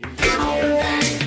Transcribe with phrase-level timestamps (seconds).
[0.00, 1.18] Chase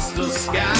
[0.00, 0.79] across the.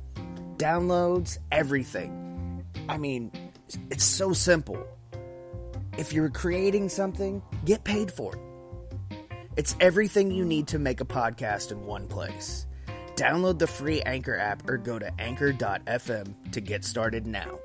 [0.61, 2.63] Downloads, everything.
[2.87, 3.31] I mean,
[3.89, 4.77] it's so simple.
[5.97, 8.41] If you're creating something, get paid for it.
[9.57, 12.67] It's everything you need to make a podcast in one place.
[13.15, 17.57] Download the free Anchor app or go to anchor.fm to get started now.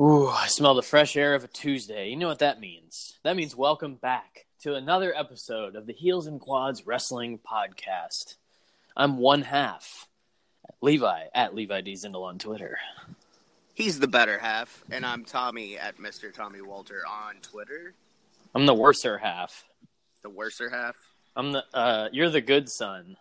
[0.00, 2.08] Ooh, I smell the fresh air of a Tuesday.
[2.08, 3.20] You know what that means?
[3.22, 8.36] That means welcome back to another episode of the Heels and Quads Wrestling Podcast.
[8.96, 10.08] I'm one half,
[10.80, 12.78] Levi at Levi D Zindel on Twitter.
[13.74, 16.32] He's the better half, and I'm Tommy at Mr.
[16.32, 17.92] Tommy Walter on Twitter.
[18.54, 19.64] I'm the worser half.
[20.22, 20.96] The worser half.
[21.36, 23.18] I'm the uh, you're the good son,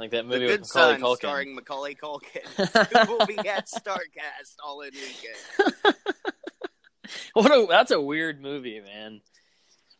[0.00, 1.16] like that movie Good with Macaulay Son, Culkin.
[1.18, 5.94] starring Macaulay Culkin, who will be at Starrcast all in weekend.
[7.34, 9.20] what a, that's a weird movie, man.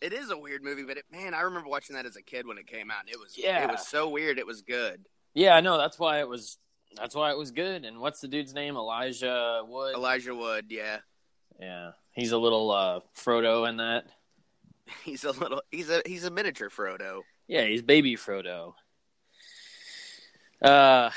[0.03, 2.47] It is a weird movie, but it, man, I remember watching that as a kid
[2.47, 3.01] when it came out.
[3.01, 3.65] and It was Yeah.
[3.65, 4.39] it was so weird.
[4.39, 5.07] It was good.
[5.35, 5.79] Yeah, I know.
[5.79, 6.59] That's why it was.
[6.97, 7.85] That's why it was good.
[7.85, 8.77] And what's the dude's name?
[8.77, 9.95] Elijah Wood.
[9.95, 10.99] Elijah Wood, yeah,
[11.59, 14.05] Yeah, he's a little uh, Frodo in that.
[15.05, 17.23] he's a little he's a he's a miniature Frodo.
[17.47, 18.75] Yeah, he's baby Frodo.
[20.61, 21.11] Uh,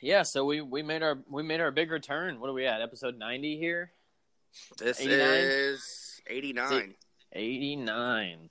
[0.00, 0.22] yeah.
[0.22, 2.38] So we we made our we made our big return.
[2.40, 2.80] What are we at?
[2.82, 3.92] Episode ninety here.
[4.78, 5.18] This 89?
[5.20, 6.94] is eighty nine.
[7.36, 8.48] Eighty nine.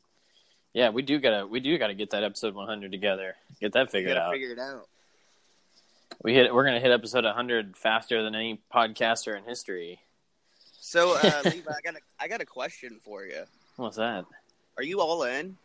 [0.74, 3.36] Yeah, we do gotta we do gotta get that episode one hundred together.
[3.60, 4.32] Get that figured out.
[4.32, 4.88] figure it out.
[6.24, 6.54] we hit.
[6.54, 10.00] We're gonna hit episode one hundred faster than any podcaster in history.
[10.80, 13.44] So, uh, Levi, I got a I got a question for you.
[13.78, 14.26] What's that?
[14.78, 15.58] Are you all in?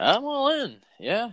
[0.00, 0.78] I'm all in.
[0.98, 1.30] Yeah.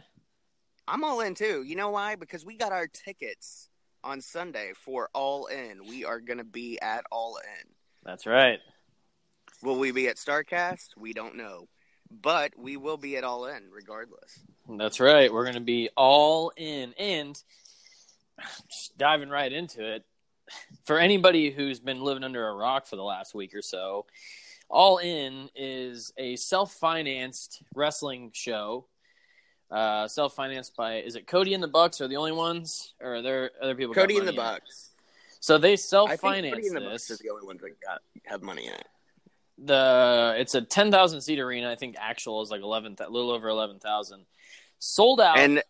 [0.87, 1.63] I'm all in too.
[1.63, 2.15] You know why?
[2.15, 3.69] Because we got our tickets
[4.03, 5.85] on Sunday for All In.
[5.87, 7.69] We are going to be at All In.
[8.03, 8.59] That's right.
[9.61, 10.89] Will we be at Starrcast?
[10.97, 11.67] We don't know.
[12.11, 14.39] But we will be at All In regardless.
[14.67, 15.31] That's right.
[15.31, 16.93] We're going to be all in.
[16.97, 17.39] And
[18.69, 20.03] just diving right into it,
[20.85, 24.05] for anybody who's been living under a rock for the last week or so,
[24.69, 28.87] All In is a self financed wrestling show.
[29.69, 32.95] Uh, self financed by, is it Cody and the Bucks are the only ones?
[32.99, 33.93] Or are there other people?
[33.93, 34.37] Cody and the in?
[34.37, 34.89] Bucks.
[35.41, 37.19] So they self think Cody finance and the Bucks this.
[37.19, 38.87] are the only ones that got, have money in it.
[39.63, 41.71] The it's a 10,000 seat arena.
[41.71, 44.25] I think actual is like 11, a little over 11,000.
[44.79, 45.37] Sold out.
[45.37, 45.61] And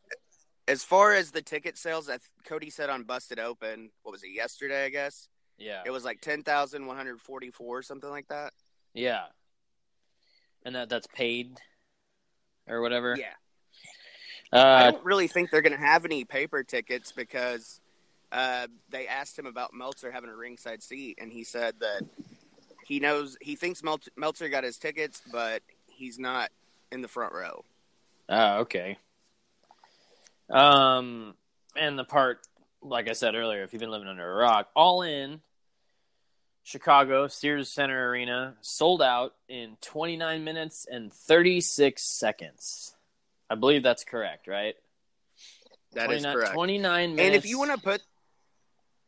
[0.67, 4.29] as far as the ticket sales, that Cody said on Busted Open, what was it,
[4.29, 5.27] yesterday, I guess?
[5.57, 5.81] yeah.
[5.85, 8.53] It was like 10,144, something like that.
[8.93, 9.25] Yeah.
[10.63, 11.57] And that that's paid
[12.67, 13.15] or whatever.
[13.17, 13.33] Yeah.
[14.51, 17.81] I Uh don't really think they're going to have any paper tickets because
[18.31, 22.01] uh, they asked him about Meltzer having a ringside seat, and he said that
[22.89, 26.49] he knows he thinks Mel- Meltzer got his tickets, but he's not
[26.91, 27.63] in the front row.
[28.27, 28.97] oh, okay.
[30.49, 31.35] Um
[31.75, 32.39] and the part
[32.81, 35.41] like I said earlier, if you've been living under a rock, all in
[36.63, 42.95] Chicago, Sears Center Arena, sold out in 29 minutes and 36 seconds.
[43.51, 44.75] I believe that's correct, right?
[45.93, 46.53] That is 29 correct.
[46.53, 47.27] 29 minutes.
[47.27, 48.01] And if you want to put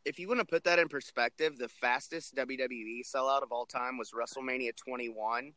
[0.04, 3.98] if you want to put that in perspective, the fastest WWE sellout of all time
[3.98, 5.52] was WrestleMania 21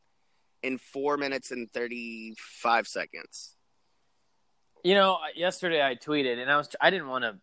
[0.64, 3.56] in four minutes and 35 seconds.
[4.84, 7.38] You know, yesterday I tweeted, and I was I didn't want to.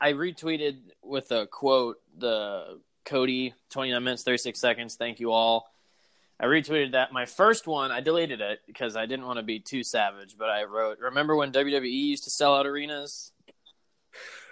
[0.00, 4.94] I retweeted with a quote the Cody twenty nine minutes thirty six seconds.
[4.94, 5.68] Thank you all.
[6.38, 7.12] I retweeted that.
[7.12, 10.36] My first one, I deleted it because I didn't want to be too savage.
[10.38, 13.32] But I wrote, "Remember when WWE used to sell out arenas?"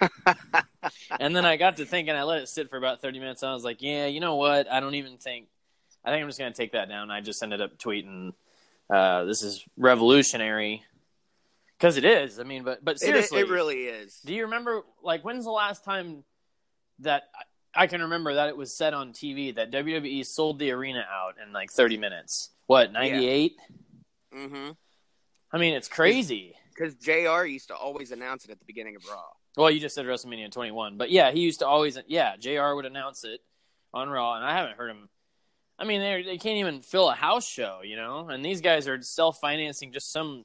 [1.21, 2.15] and then I got to thinking.
[2.15, 3.43] I let it sit for about thirty minutes.
[3.43, 4.71] And I was like, "Yeah, you know what?
[4.71, 5.47] I don't even think.
[6.05, 8.33] I think I'm just going to take that down." I just ended up tweeting,
[8.91, 10.85] uh, "This is revolutionary."
[11.79, 12.39] Because it is.
[12.39, 14.21] I mean, but but seriously, it really is.
[14.25, 16.25] do you remember like when's the last time
[17.01, 17.25] that
[17.75, 21.35] I can remember that it was said on TV that WWE sold the arena out
[21.45, 22.51] in like 30 minutes?
[22.67, 23.57] What, 98?
[24.35, 24.71] Mm-hmm.
[25.53, 26.55] I mean, it's crazy.
[26.71, 29.23] Because JR used to always announce it at the beginning of Raw.
[29.57, 32.87] Well, you just said WrestleMania 21, but yeah, he used to always yeah, JR would
[32.87, 33.41] announce it
[33.93, 35.09] on Raw and I haven't heard him
[35.79, 38.29] I mean, they they can't even fill a house show, you know?
[38.29, 40.45] And these guys are self-financing just some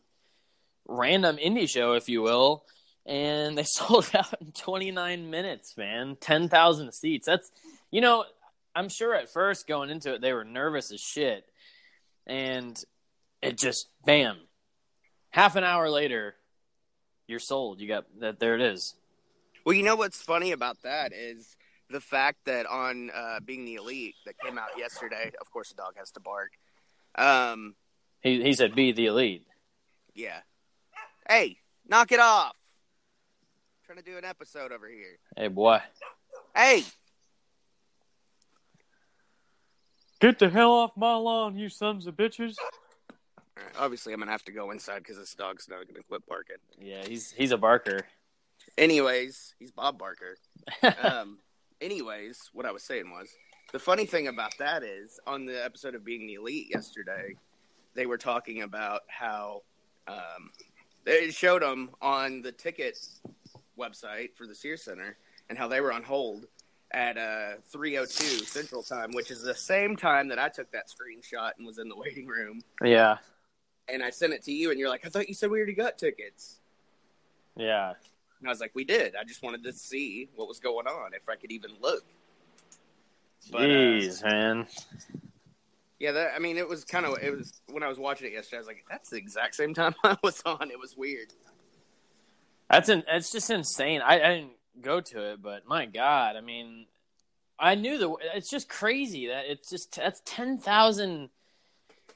[0.88, 2.66] random indie show, if you will,
[3.06, 6.18] and they sold out in 29 minutes, man.
[6.20, 7.28] 10,000 seats.
[7.28, 7.52] That's,
[7.92, 8.26] you know,
[8.76, 11.46] I'm sure at first going into it, they were nervous as shit.
[12.26, 12.80] And
[13.42, 14.38] it just, bam.
[15.32, 16.36] Half an hour later,
[17.28, 17.80] you're sold.
[17.80, 18.40] You got that.
[18.40, 18.96] There it is.
[19.66, 21.56] Well, you know what's funny about that is
[21.90, 25.76] the fact that on uh, being the elite that came out yesterday, of course, the
[25.76, 26.52] dog has to bark.
[27.16, 27.76] Um,
[28.22, 29.46] He he said be the elite.
[30.16, 30.42] yeah.
[31.28, 32.56] Hey, knock it off!
[32.56, 35.18] I'm trying to do an episode over here.
[35.38, 35.80] Hey boy,
[36.56, 36.84] Hey,
[40.20, 42.56] get the hell off my lawn, you sons of bitches.
[43.10, 46.26] All right, obviously, I'm gonna have to go inside because this dog's not gonna quit
[46.28, 46.58] barking.
[46.80, 48.08] Yeah, he's he's a barker.
[48.80, 50.38] Anyways, he's Bob Barker.
[51.04, 51.40] um,
[51.82, 53.28] anyways, what I was saying was
[53.74, 57.36] the funny thing about that is on the episode of Being the Elite yesterday,
[57.94, 59.64] they were talking about how
[60.08, 60.52] um,
[61.04, 62.98] they showed them on the ticket
[63.78, 65.18] website for the Sears Center
[65.50, 66.46] and how they were on hold
[66.92, 71.52] at uh, 302 Central Time, which is the same time that I took that screenshot
[71.58, 72.62] and was in the waiting room.
[72.82, 73.18] Yeah,
[73.90, 75.74] And I sent it to you, and you're like, I thought you said we already
[75.74, 76.60] got tickets.
[77.58, 77.94] yeah.
[78.40, 79.16] And I was like, we did.
[79.16, 82.04] I just wanted to see what was going on, if I could even look.
[83.52, 84.68] But, uh, Jeez, man.
[86.00, 88.34] yeah, that, I mean, it was kind of, it was, when I was watching it
[88.34, 90.72] yesterday, I was like, that's the exact same time I was on.
[90.72, 91.34] It was weird.
[92.70, 94.02] That's an, it's just insane.
[94.02, 96.86] I, I didn't go to it, but my God, I mean,
[97.60, 98.16] I knew the.
[98.36, 101.30] It's just crazy that it's just that's ten thousand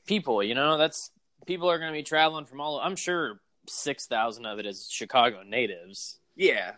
[0.06, 0.42] people.
[0.42, 1.12] You know, that's
[1.46, 2.80] people are going to be traveling from all.
[2.80, 6.74] I'm sure six thousand of it is Chicago natives, Yeah.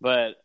[0.00, 0.42] but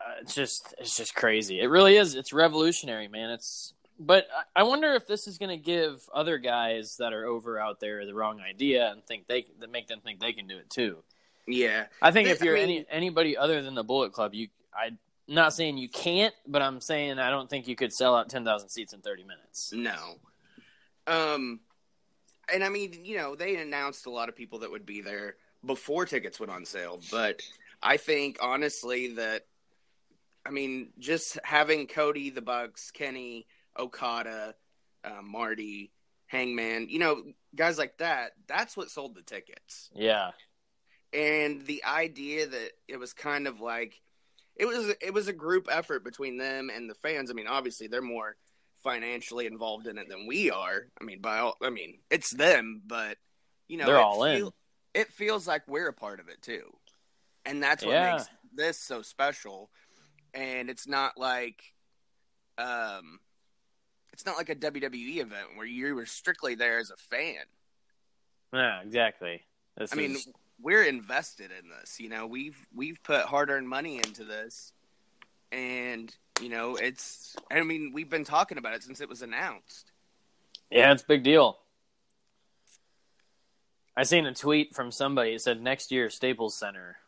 [0.00, 1.60] uh, it's just it's just crazy.
[1.60, 2.14] It really is.
[2.14, 3.30] It's revolutionary, man.
[3.30, 3.72] It's.
[3.98, 7.58] But I I wonder if this is going to give other guys that are over
[7.58, 10.58] out there the wrong idea and think they that make them think they can do
[10.58, 10.98] it too.
[11.48, 11.86] Yeah.
[12.02, 14.48] I think They- if you're I mean- any anybody other than the Bullet Club, you
[14.78, 18.28] I'm not saying you can't, but I'm saying I don't think you could sell out
[18.28, 19.72] ten thousand seats in thirty minutes.
[19.72, 20.18] No.
[21.06, 21.60] Um,
[22.52, 25.36] and I mean, you know, they announced a lot of people that would be there
[25.64, 27.42] before tickets went on sale, but
[27.82, 29.46] I think honestly that,
[30.44, 33.46] I mean, just having Cody, the Bucks, Kenny,
[33.78, 34.54] Okada,
[35.04, 35.92] uh, Marty,
[36.26, 37.22] Hangman, you know,
[37.54, 39.90] guys like that, that's what sold the tickets.
[39.94, 40.30] Yeah,
[41.12, 44.00] and the idea that it was kind of like
[44.54, 47.30] it was it was a group effort between them and the fans.
[47.30, 48.36] I mean, obviously they're more
[48.86, 50.86] financially involved in it than we are.
[51.00, 53.18] I mean, by all I mean it's them, but
[53.66, 54.50] you know They're it all in.
[54.94, 56.62] It feels like we're a part of it too,
[57.44, 58.12] and that's what Yeah.
[58.12, 59.70] makes this so special.
[60.32, 61.62] And it's not like,
[62.58, 63.20] um,
[64.12, 67.42] it's not like a WWE event where you were strictly there as a fan.
[68.52, 69.42] yeah, exactly.
[69.76, 70.16] This I mean,
[70.60, 71.98] we're invested in this.
[71.98, 74.72] You know, we've we've put hard earned money into this,
[75.52, 77.36] and you know, it's.
[77.50, 79.92] I mean, we've been talking about it since it was announced.
[80.70, 81.58] yeah, it's a big deal.
[83.96, 85.32] I seen a tweet from somebody.
[85.32, 86.98] It said next year Staples Center.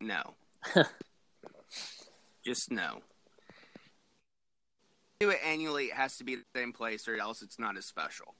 [0.00, 0.34] No,
[2.44, 3.00] just no.
[5.20, 5.86] Do it annually.
[5.86, 8.34] It has to be the same place, or else it's not as special.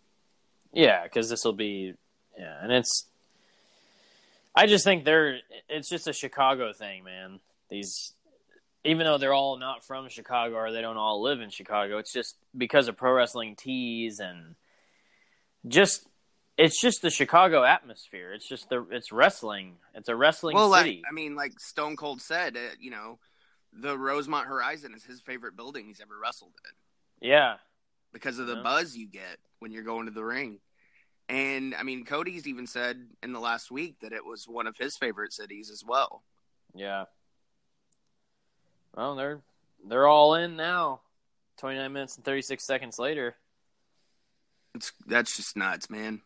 [0.72, 1.94] Yeah, because this will be
[2.38, 3.06] yeah, and it's.
[4.54, 5.38] I just think they're.
[5.68, 7.40] It's just a Chicago thing, man.
[7.68, 8.14] These,
[8.84, 12.12] even though they're all not from Chicago or they don't all live in Chicago, it's
[12.12, 14.54] just because of pro wrestling tees and
[15.66, 16.06] just.
[16.58, 18.34] It's just the Chicago atmosphere.
[18.34, 18.87] It's just the.
[18.90, 19.76] It's wrestling.
[19.94, 20.96] It's a wrestling well, city.
[20.96, 23.18] like I mean, like Stone Cold said, uh, you know,
[23.72, 27.28] the Rosemont Horizon is his favorite building he's ever wrestled in.
[27.28, 27.56] yeah,
[28.12, 28.62] because of the Yeah.
[28.62, 30.60] buzz you get when you're going to the ring.
[31.30, 34.76] And I mean, Cody's even said in the last week that it was one of
[34.76, 36.25] his favorite cities as well.
[36.75, 37.04] yeah.
[38.97, 39.40] Well, they're
[39.88, 41.00] they're all in now.
[41.59, 43.37] Twenty nine minutes and thirty six seconds later.
[44.75, 46.23] It's that's just nuts, man.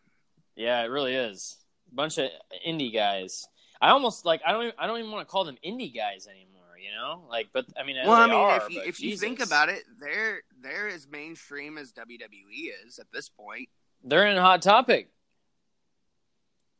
[0.55, 1.57] Yeah, it really is.
[1.91, 2.29] Bunch of
[2.67, 3.47] indie guys.
[3.81, 6.27] I almost like I don't even, I don't even want to call them indie guys
[6.27, 6.51] anymore.
[6.81, 9.41] You know, like but I mean, well, I mean, are, if you if you think
[9.41, 13.69] about it, they're they're as mainstream as WWE is at this point.
[14.03, 15.09] they're in Hot Topic.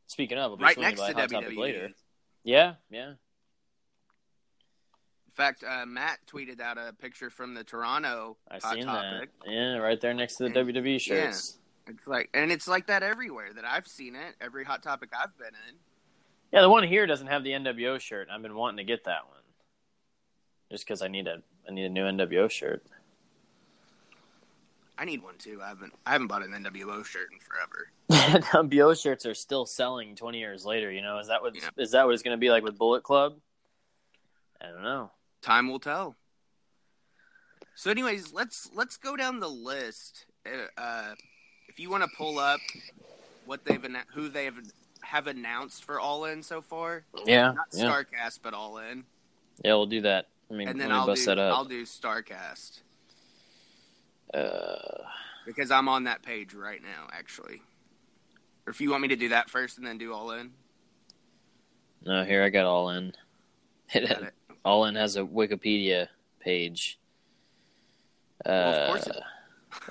[0.06, 1.58] Speaking of, we'll be Right next to Hot Topic WWE.
[1.58, 1.90] later.
[2.44, 3.14] Yeah, yeah,
[5.36, 9.30] fact, uh, Matt tweeted out a picture from the Toronto I Hot seen Topic.
[9.44, 9.50] that.
[9.52, 11.58] Yeah, right there next to the And- WWE shirts.
[11.88, 14.34] It's like, and it's like that everywhere that I've seen it.
[14.40, 15.76] Every Hot Topic I've been in.
[16.52, 16.62] Yeah.
[16.62, 18.28] the one here doesn't have the NWO shirt.
[18.32, 19.42] I've been wanting to get that one,
[20.70, 22.84] just because I need a I need a new NWO shirt.
[24.98, 25.60] I need one too.
[25.62, 27.90] I haven't I haven't bought an NWO shirt in forever.
[28.40, 30.90] NWO shirts are still selling 20 years later.
[30.90, 31.84] You know, is that what is Yeah.
[31.92, 33.36] that what it's going to be like with Bullet Club?
[34.60, 35.10] I don't know.
[35.46, 36.16] Time will tell.
[37.76, 40.26] So, anyways, let's let's go down the list.
[40.44, 41.14] Uh, Uh,
[41.68, 42.58] if you want to pull up
[43.44, 44.56] what they've who they have
[45.02, 49.04] have announced for All In so far, Yeah, not yeah, Starrcast, but All In.
[49.64, 49.74] yeah.
[49.74, 50.26] We'll do that.
[50.50, 51.30] I mean, and then I'll do.
[51.30, 52.80] I'll do Starrcast
[54.34, 55.04] Uh,
[55.44, 57.62] because I'm on that page right now, actually.
[58.66, 60.54] Or if you want me to do that first and then do all in,
[62.02, 63.12] no, here I got all in.
[63.94, 64.34] got it.
[64.66, 66.08] All in has a Wikipedia
[66.40, 66.98] page.
[68.44, 69.22] Uh, Well, of course it-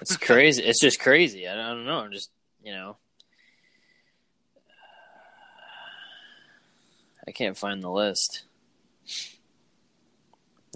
[0.01, 0.63] it's crazy.
[0.63, 1.47] It's just crazy.
[1.47, 1.99] I don't know.
[2.01, 2.29] I'm just
[2.61, 2.97] you know,
[7.27, 8.43] I can't find the list.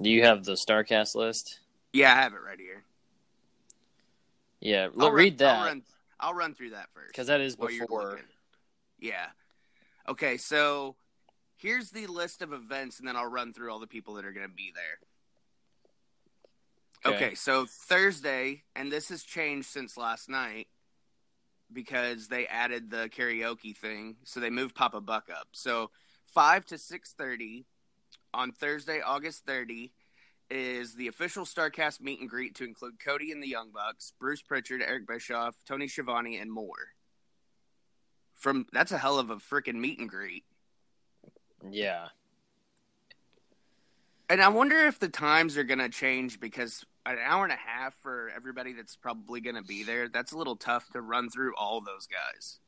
[0.02, 1.60] Do you have the Starrcast list?
[1.92, 2.84] Yeah, I have it right here.
[4.62, 5.84] Yeah, I'll look, read run, I'll that run,
[6.20, 8.22] I'll run through that first because that is before.
[9.00, 9.32] Yeah.
[10.08, 10.96] Okay, so
[11.60, 14.32] here's the list of events, and then I'll run through all the people that are
[14.32, 15.00] going to be there.
[17.14, 17.26] Okay.
[17.26, 17.36] Okay.
[17.36, 20.68] so Thursday, and this has changed since last night
[21.72, 25.48] because they added the karaoke thing, so they moved Papa Buck up.
[25.54, 25.92] So
[26.26, 27.66] five to six thirty
[28.34, 29.94] on Thursday, August thirty,
[30.50, 34.42] is the official Starrcast meet and greet to include Cody and the Young Bucks, Bruce
[34.42, 36.94] Pritchard, Eric Bischoff, Tony Schiavone, and more.
[38.36, 40.44] From that's a hell of a freaking meet and greet.
[41.70, 42.08] Yeah,
[44.30, 47.58] And I wonder if the times are going to change because an hour and a
[47.58, 51.30] half for everybody that's probably going to be there, that's a little tough to run
[51.30, 52.60] through all those guys.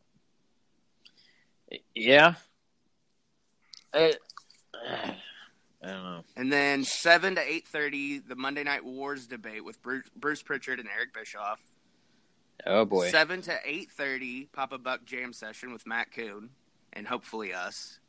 [1.94, 2.34] yeah.
[3.94, 4.16] I,
[5.84, 6.24] I don't know.
[6.36, 10.90] And then 7 to 8:30 the Monday Night Wars debate with Bruce, Bruce Pritchard and
[10.90, 11.62] Eric Bischoff.
[12.66, 13.10] Oh boy.
[13.10, 16.50] 7 to 8:30 Papa Buck jam session with Matt Coon
[16.94, 18.00] and hopefully us.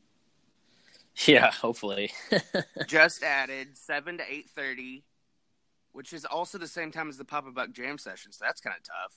[1.27, 2.11] Yeah, hopefully.
[2.87, 5.03] Just added 7 to 8:30
[5.93, 8.75] which is also the same time as the Papa Buck jam session, so that's kind
[8.75, 9.13] of tough.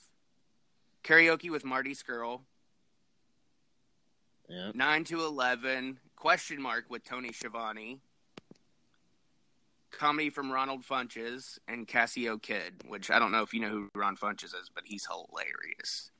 [1.04, 2.40] Karaoke with Marty Scurll.
[4.48, 4.72] yeah.
[4.74, 8.00] 9 to 11 question mark with tony Schiavone
[9.90, 13.88] comedy from ronald funches and cassio kid which i don't know if you know who
[13.94, 16.10] ron funches is but he's hilarious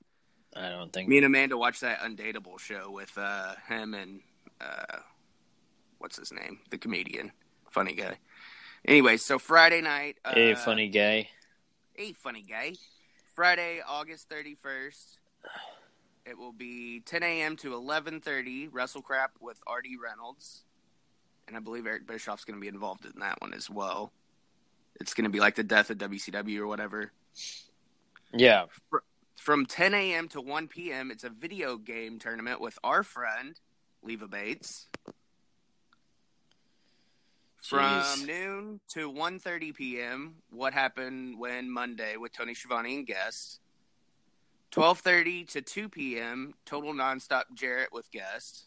[0.55, 1.09] I don't think.
[1.09, 4.21] me and amanda watched that undateable show with uh, him and
[4.61, 4.99] uh,
[6.07, 7.33] what's his name the comedian
[7.69, 8.17] funny guy
[8.85, 11.29] anyway so friday night uh, Hey, funny guy.
[11.99, 12.75] a funny guy.
[13.35, 15.19] Friday, August 31st.
[16.25, 17.57] It will be 10 a.m.
[17.57, 18.69] to 11:30.
[18.71, 19.97] Wrestle Crap with R.D.
[20.01, 20.63] Reynolds,
[21.49, 24.13] and I believe Eric Bischoff's going to be involved in that one as well.
[25.01, 27.11] It's going to be like the death of WCW or whatever.
[28.33, 28.67] Yeah.
[29.35, 30.29] From 10 a.m.
[30.29, 33.59] to 1 p.m., it's a video game tournament with our friend
[34.03, 34.87] Leva Bates.
[37.69, 43.61] From noon to 1:30 p.m., what happened when Monday with Tony Schiavone and guests.
[44.73, 48.67] 12:30 to 2 p.m., total nonstop Jarrett with guests.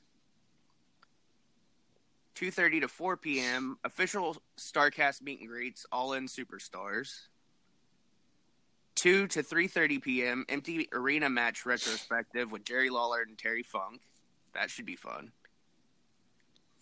[2.35, 7.27] 2:30 to 4 p.m., official Starrcast meet and greets, all in superstars.
[8.95, 14.01] 2 to 3:30 p.m., empty arena match retrospective with Jerry Lawler and Terry Funk.
[14.53, 15.31] That should be fun.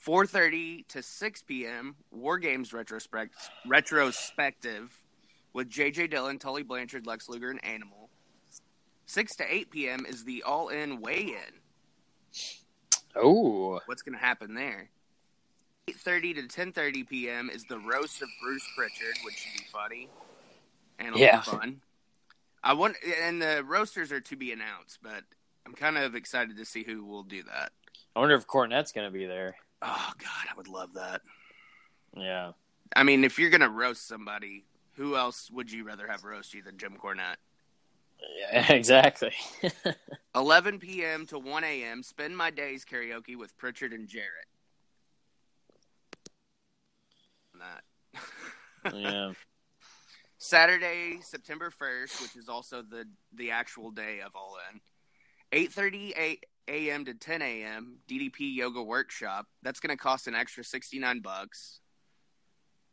[0.05, 1.95] 4:30 to 6 p.m.
[2.11, 4.95] War Games retrospect retrospective
[5.53, 6.07] with J.J.
[6.07, 8.09] Dillon, Tully Blanchard, Lex Luger, and Animal.
[9.07, 10.05] 6 to 8 p.m.
[10.05, 11.61] is the all-in weigh-in.
[13.15, 13.79] Oh.
[13.85, 14.89] What's going to happen there?
[15.89, 17.49] 8:30 to 10:30 p.m.
[17.49, 20.09] is the roast of Bruce Pritchard, which should be funny
[20.99, 21.37] and a Yeah.
[21.37, 21.81] lot of fun.
[22.63, 25.23] I want, and the roasters are to be announced, but
[25.65, 27.71] I'm kind of excited to see who will do that.
[28.15, 29.55] I wonder if Cornette's gonna be there.
[29.81, 31.21] Oh God, I would love that.
[32.15, 32.51] Yeah.
[32.95, 36.63] I mean, if you're gonna roast somebody, who else would you rather have roast you
[36.63, 37.37] than Jim Cornette?
[38.39, 39.33] Yeah, exactly.
[40.35, 41.25] 11 p.m.
[41.27, 42.03] to 1 a.m.
[42.03, 44.47] Spend my days karaoke with Pritchard and Jarrett.
[47.59, 48.93] That.
[48.93, 49.31] yeah.
[50.39, 54.79] Saturday, September 1st, which is also the the actual day of All In.
[55.51, 56.13] 8:30
[56.67, 57.05] a.m.
[57.05, 57.97] to 10 a.m.
[58.09, 59.47] DDP Yoga Workshop.
[59.63, 61.79] That's going to cost an extra 69 bucks.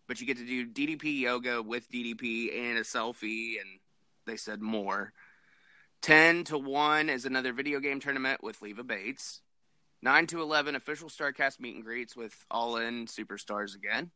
[0.06, 3.80] But you get to do DDP yoga with DDP and a selfie and
[4.26, 5.12] they said more.
[6.02, 9.40] 10 to 1 is another video game tournament with Leva Bates.
[10.02, 14.10] 9 to 11 official Starrcast meet and greets with All In Superstars again.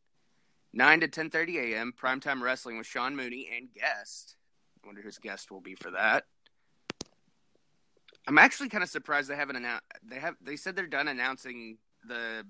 [0.71, 1.93] 9 to 10:30 a.m.
[1.99, 4.35] primetime wrestling with Sean Mooney and guest.
[4.83, 6.25] I wonder whose guest will be for that.
[8.29, 9.85] I'm actually kind of surprised they haven't announced.
[10.03, 10.35] They have.
[10.39, 12.45] They said they're done announcing the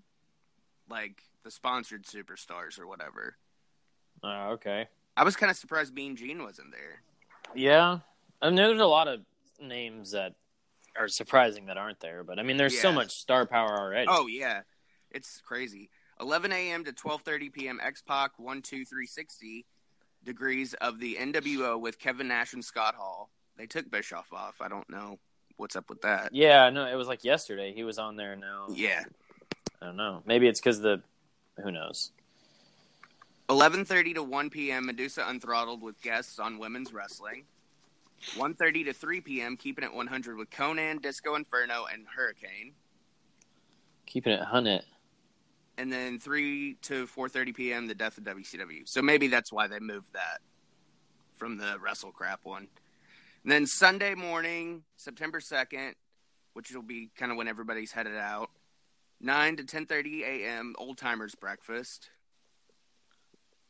[0.90, 3.38] like the sponsored superstars or whatever.
[4.22, 4.90] Oh, okay.
[5.16, 7.02] I was kind of surprised Mean Gene wasn't there.
[7.56, 8.00] Yeah.
[8.42, 9.22] I mean, there's a lot of
[9.62, 10.34] names that
[10.98, 14.08] are surprising that aren't there, but I mean, there's so much star power already.
[14.10, 14.64] Oh yeah,
[15.12, 15.90] it's crazy.
[16.20, 16.84] 11 a.m.
[16.84, 17.80] to 12:30 p.m.
[17.82, 19.66] X Pac 12360
[20.26, 23.30] degrees of the NWO with Kevin Nash and Scott Hall.
[23.56, 24.56] They took Bischoff off.
[24.60, 25.20] I don't know
[25.60, 26.34] what's up with that.
[26.34, 27.74] Yeah, no, it was like yesterday.
[27.74, 28.68] He was on there now.
[28.74, 29.04] Yeah.
[29.82, 30.24] I don't know.
[30.26, 31.02] Maybe it's because the.
[31.62, 32.12] Who knows?
[33.50, 34.86] 11:30 to 1 p.m.
[34.86, 37.44] Medusa Unthrottled with guests on women's wrestling.
[38.36, 39.58] 1:30 to 3 p.m.
[39.58, 42.74] Keeping it 100 with Konnan, Disco Inferno, and Hurricane.
[44.06, 44.84] Keeping it hunted.
[45.78, 47.88] And then 3 to 4:30 p.m.
[47.88, 48.88] The Death of WCW.
[48.88, 50.40] So maybe that's why they moved that
[51.36, 52.68] from the Wrestle Crap one.
[53.50, 55.94] And then Sunday morning, September 2nd,
[56.54, 58.52] which will be kind of when everybody's headed out.
[59.22, 60.76] 9 to 10:30 a.m.
[60.78, 62.12] Old Timers Breakfast.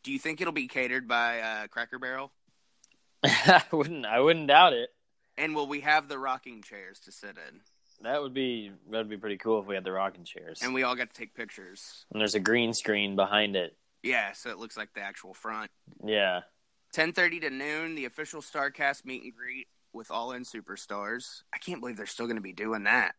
[0.03, 2.33] Do you think it'll be catered by uh, Cracker Barrel?
[3.23, 4.05] I wouldn't.
[4.05, 4.89] I wouldn't doubt it.
[5.37, 7.61] And will we have the rocking chairs to sit in?
[8.01, 10.59] That would be that would be pretty cool if we had the rocking chairs.
[10.61, 12.05] And we all got to take pictures.
[12.11, 13.77] And there's a green screen behind it.
[14.03, 15.71] Yeah, so it looks like the actual front.
[16.03, 16.41] Yeah.
[16.93, 21.43] 10:30 to noon, the official Starrcast meet and greet with All In Superstars.
[21.53, 23.15] I can't believe they're still going to be doing that.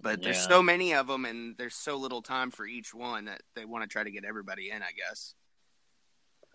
[0.00, 3.42] But there's so many of them, and there's so little time for each one that
[3.54, 4.82] they want to try to get everybody in.
[4.82, 5.34] I guess.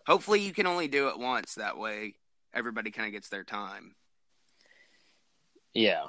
[0.05, 1.55] Hopefully, you can only do it once.
[1.55, 2.15] That way,
[2.53, 3.95] everybody kind of gets their time.
[5.73, 6.07] Yeah.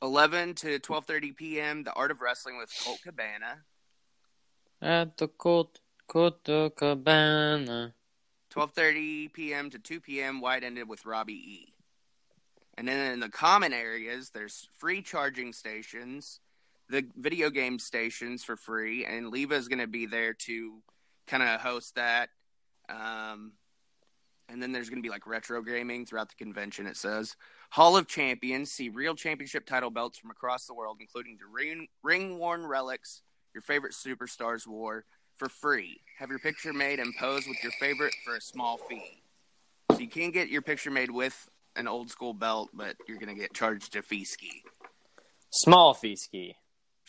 [0.00, 1.84] 11 to 12:30 p.m.
[1.84, 3.64] The Art of Wrestling with Colt Cabana.
[4.80, 7.95] At the Colt Colt Cabana.
[8.56, 9.70] 12:30 p.m.
[9.70, 10.40] to 2 p.m.
[10.40, 11.74] wide ended with Robbie E.
[12.78, 16.40] And then in the common areas, there's free charging stations,
[16.88, 20.82] the video game stations for free, and Leva's going to be there to
[21.26, 22.30] kind of host that.
[22.88, 23.52] Um,
[24.48, 26.86] and then there's going to be like retro gaming throughout the convention.
[26.86, 27.36] It says
[27.70, 31.88] Hall of Champions see real championship title belts from across the world, including the ring
[32.02, 33.22] ring worn relics
[33.56, 36.00] your favorite superstars wore for free.
[36.18, 39.22] Have your picture made and pose with your favorite for a small fee.
[39.92, 43.34] So you can get your picture made with an old school belt, but you're going
[43.34, 44.62] to get charged a fee ski.
[45.50, 46.56] Small fee ski.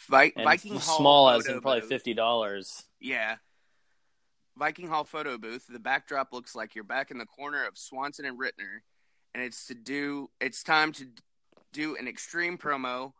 [0.10, 1.90] Vi- Viking Hall small as in probably booth.
[1.90, 2.84] fifty dollars.
[3.00, 3.38] Yeah.
[4.58, 5.66] Viking Hall photo booth.
[5.68, 8.82] The backdrop looks like you're back in the corner of Swanson and Ritner,
[9.34, 10.30] and it's to do.
[10.40, 11.08] It's time to
[11.74, 13.14] do an extreme promo.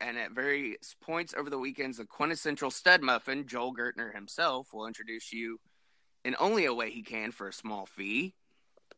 [0.00, 4.86] And at various points over the weekends, the quintessential stud muffin, Joel Gertner himself, will
[4.86, 5.60] introduce you
[6.24, 8.34] in only a way he can for a small fee.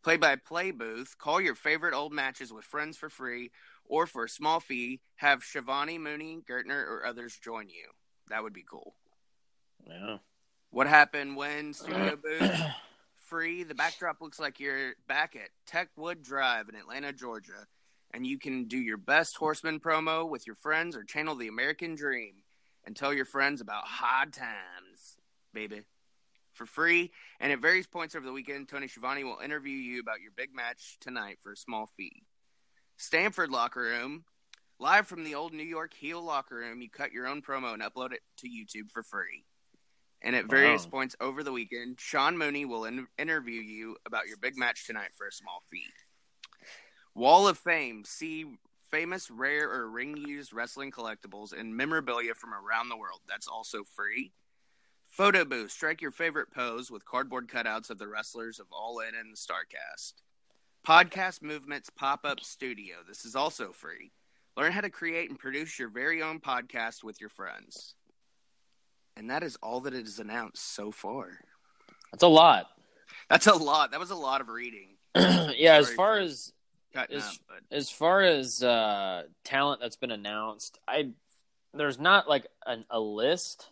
[0.03, 1.17] Play by play booth.
[1.19, 3.51] Call your favorite old matches with friends for free,
[3.85, 7.91] or for a small fee, have Schiavone, Mooney, Gertner, or others join you.
[8.29, 8.95] That would be cool.
[9.87, 10.19] Yeah.
[10.71, 12.61] What happened when Studio Booth
[13.17, 13.63] free?
[13.63, 17.67] The backdrop looks like you're back at Techwood Drive in Atlanta, Georgia,
[18.13, 21.95] and you can do your best Horseman promo with your friends or channel the American
[21.95, 22.43] Dream
[22.85, 25.17] and tell your friends about hard times,
[25.55, 25.83] baby.
[26.53, 30.21] For free, and at various points over the weekend, Tony Schiavone will interview you about
[30.21, 32.25] your big match tonight for a small fee.
[32.99, 34.25] Stanford Locker Room,
[34.79, 37.83] live from the old New York Heel Locker Room, you cut your own promo and
[37.83, 39.45] upload it to YouTube for free.
[40.21, 40.91] And at various Wow.
[40.91, 45.15] points over the weekend, Sean Mooney will in- interview you about your big match tonight
[45.17, 45.87] for a small fee.
[47.15, 48.05] Wall of Fame.
[48.05, 48.47] See
[48.91, 53.21] famous, rare, or ring used wrestling collectibles and memorabilia from around the world.
[53.29, 54.33] That's also free.
[55.07, 55.71] Photo booth.
[55.71, 59.37] Strike your favorite pose with cardboard cutouts of the wrestlers of All In and the
[59.37, 60.15] Starrcast.
[60.87, 62.97] Podcast Movements Pop Up Studio.
[63.07, 64.11] This is also free.
[64.57, 67.95] Learn how to create and produce your very own podcast with your friends.
[69.17, 71.39] And that is all that that is announced so far.
[72.11, 72.67] That's a lot.
[73.31, 73.91] That's a lot.
[73.93, 74.97] That was a lot of reading.
[75.15, 76.53] yeah, as far for- as
[77.25, 77.37] Up,
[77.71, 81.11] as far as uh, talent that's been announced, I
[81.75, 83.69] there's not like an, a list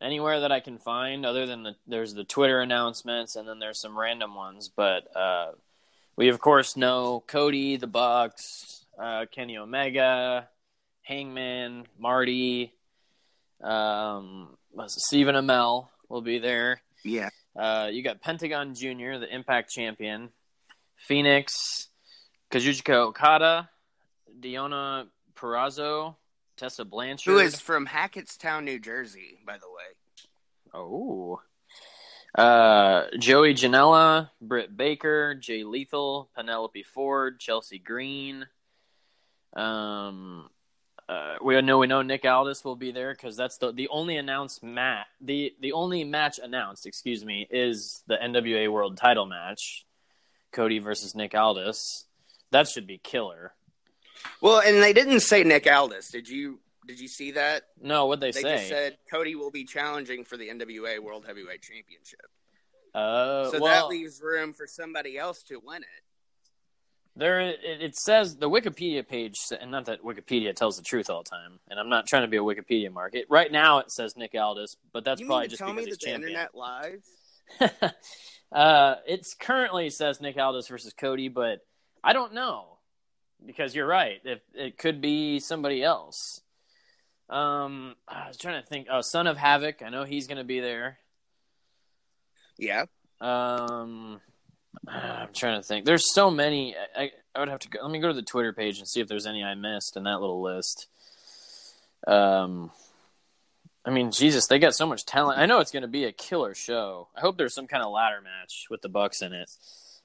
[0.00, 3.80] anywhere that I can find other than the there's the Twitter announcements and then there's
[3.80, 4.70] some random ones.
[4.74, 5.52] But uh,
[6.16, 10.48] we of course know Cody, the Bucks, uh, Kenny Omega,
[11.02, 12.72] Hangman, Marty,
[13.62, 16.80] um, Stephen Amell will be there.
[17.04, 17.28] yeah.
[17.56, 20.30] Uh, you got Pentagon Jr., the Impact Champion,
[20.96, 21.88] Fenix,
[22.50, 23.70] Kazuchika Okada,
[24.40, 26.16] Deonna Purrazzo,
[26.56, 27.32] Tessa Blanchard.
[27.32, 30.74] Who is from Hackettstown, New Jersey, by the way.
[30.74, 31.40] Oh.
[32.34, 38.46] Uh, Joey Janela, Britt Baker, Jay Lethal, Penelope Ford, Chelsea Green.
[39.54, 40.48] Um,
[41.08, 44.16] uh, we know we know Nick Aldis will be there because that's the the only
[44.16, 45.06] announced match.
[45.20, 49.84] The the only match announced, excuse me, is the NWA World Title match,
[50.52, 52.06] Cody versus Nick Aldis.
[52.52, 53.54] That should be killer.
[54.40, 56.10] Well, and they didn't say Nick Aldis.
[56.10, 57.64] Did you Did you see that?
[57.80, 58.56] No, what they, They say?
[58.56, 62.20] just said Cody will be challenging for the NWA World Heavyweight Championship.
[62.94, 65.88] uh, so well, that leaves room for somebody else to win it.
[67.16, 71.22] there it, it says the Wikipedia page, and not that Wikipedia tells the truth all
[71.22, 71.60] the time.
[71.68, 73.26] And I'm not trying to be a Wikipedia market.
[73.30, 75.98] Right now, it says Nick Aldis, but that's you probably just tell because me he's
[75.98, 76.30] that the champion.
[76.30, 77.04] internet lies?
[78.52, 81.60] uh, it's currently says Nick Aldis versus Cody, but
[82.02, 82.78] I don't know
[83.44, 84.20] because you're right.
[84.24, 86.40] If it could be somebody else.
[87.28, 88.88] Um, I was trying to think.
[88.90, 89.82] Oh, Son of Havoc.
[89.82, 90.98] I know he's going to be there.
[92.58, 92.86] Yeah.
[93.20, 94.20] Um,
[94.88, 95.84] I'm trying to think.
[95.84, 96.74] There's so many.
[96.96, 97.80] I, I, I would have to go.
[97.82, 100.04] Let me go to the Twitter page and see if there's any I missed in
[100.04, 100.88] that little list.
[102.06, 102.72] Um,
[103.84, 105.38] I mean, Jesus, they got so much talent.
[105.38, 107.08] I know it's going to be a killer show.
[107.16, 109.50] I hope there's some kind of ladder match with the Bucks in it.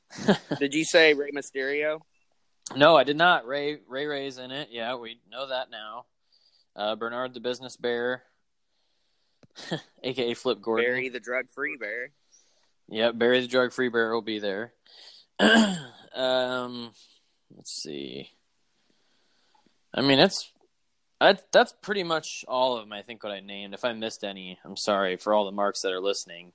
[0.60, 2.02] Did you say Rey Mysterio?
[2.76, 3.46] No, I did not.
[3.46, 4.70] Ray Ray Ray's in it.
[4.72, 6.06] Yeah, we know that now.
[6.76, 8.24] Uh, Bernard the Business Bear,
[10.04, 10.86] aka Flip Gordon.
[10.86, 12.12] Barry the drug free bear.
[12.90, 14.74] Yep, Barry the Drug Free Bear will be there.
[15.40, 16.92] um,
[17.56, 18.30] let's see.
[19.94, 20.52] I mean, it's
[21.20, 22.94] that, that's pretty much all of them.
[22.94, 23.74] I think what I named.
[23.74, 26.52] If I missed any, I'm sorry for all the marks that are listening.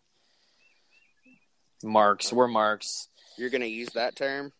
[1.82, 3.08] Marks, we're marks.
[3.36, 4.52] You're gonna use that term?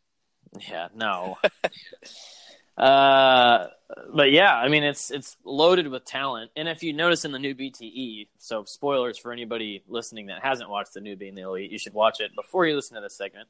[0.69, 1.37] Yeah, no.
[2.79, 3.67] uh,
[4.15, 7.39] but yeah, I mean it's it's loaded with talent, and if you notice in the
[7.39, 11.71] new BTE, so spoilers for anybody listening that hasn't watched the new Being the Elite,
[11.71, 13.49] you should watch it before you listen to this segment.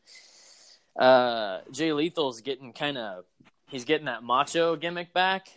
[0.97, 3.25] Uh, Jay Lethal's getting kind of
[3.69, 5.49] he's getting that macho gimmick back.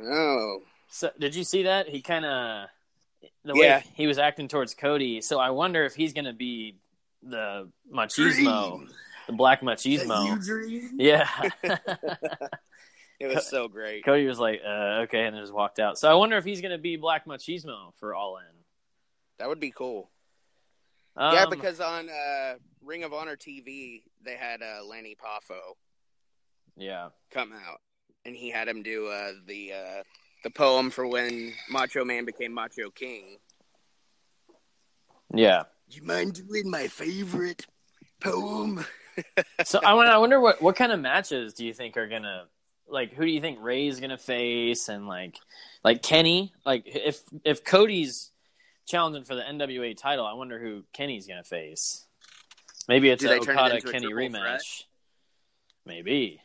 [0.00, 0.60] Oh.
[0.88, 1.88] So did you see that?
[1.88, 2.68] He kind of
[3.44, 3.78] the Yeah.
[3.78, 5.20] way he was acting towards Cody.
[5.22, 6.76] So I wonder if he's going to be
[7.30, 8.88] the machismo,
[9.26, 10.92] the black machismo.
[10.96, 11.28] Yeah.
[13.18, 14.04] It was so great.
[14.04, 15.98] Cody was like, uh, okay, and then just walked out.
[15.98, 18.44] So I wonder if he's going to be Black Machismo for All In.
[19.38, 20.10] That would be cool.
[21.16, 25.76] Um, yeah, because on uh, Ring of Honor TV, they had uh, Lanny Poffo
[26.76, 27.80] yeah, come out,
[28.24, 30.02] and he had him do uh, the uh,
[30.44, 33.38] the poem for when Macho Man became Macho King.
[35.34, 35.62] yeah.
[35.88, 37.66] Do you mind doing my favorite
[38.20, 38.84] poem?
[39.64, 42.44] So I wonder, I wonder what what kind of matches do you think are gonna
[42.86, 43.14] like?
[43.14, 45.38] Who do you think Ray's gonna face, and like
[45.82, 46.52] like Kenny?
[46.66, 48.30] Like if if Cody's
[48.84, 52.04] challenging for the NWA title, I wonder who Kenny's gonna face.
[52.88, 54.38] Maybe it's Do a they turn it Okada a Kenny rematch.
[54.38, 54.60] threat?
[55.86, 56.40] Maybe.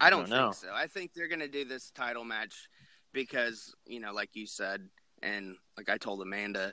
[0.00, 0.52] I don't, don't know.
[0.52, 0.68] so.
[0.72, 2.68] I think they're going to do this title match
[3.12, 4.88] because, you know, like you said,
[5.22, 6.72] and like I told Amanda,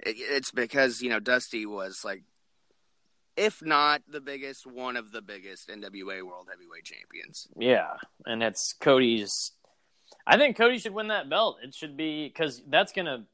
[0.00, 2.22] it, it's because, you know, Dusty was like,
[3.36, 7.48] if not the biggest, one of the biggest NWA World Heavyweight Champions.
[7.58, 9.52] Yeah, and it's Cody's.
[10.26, 11.58] I think Cody should win that belt.
[11.62, 13.26] It should be because that's gonna,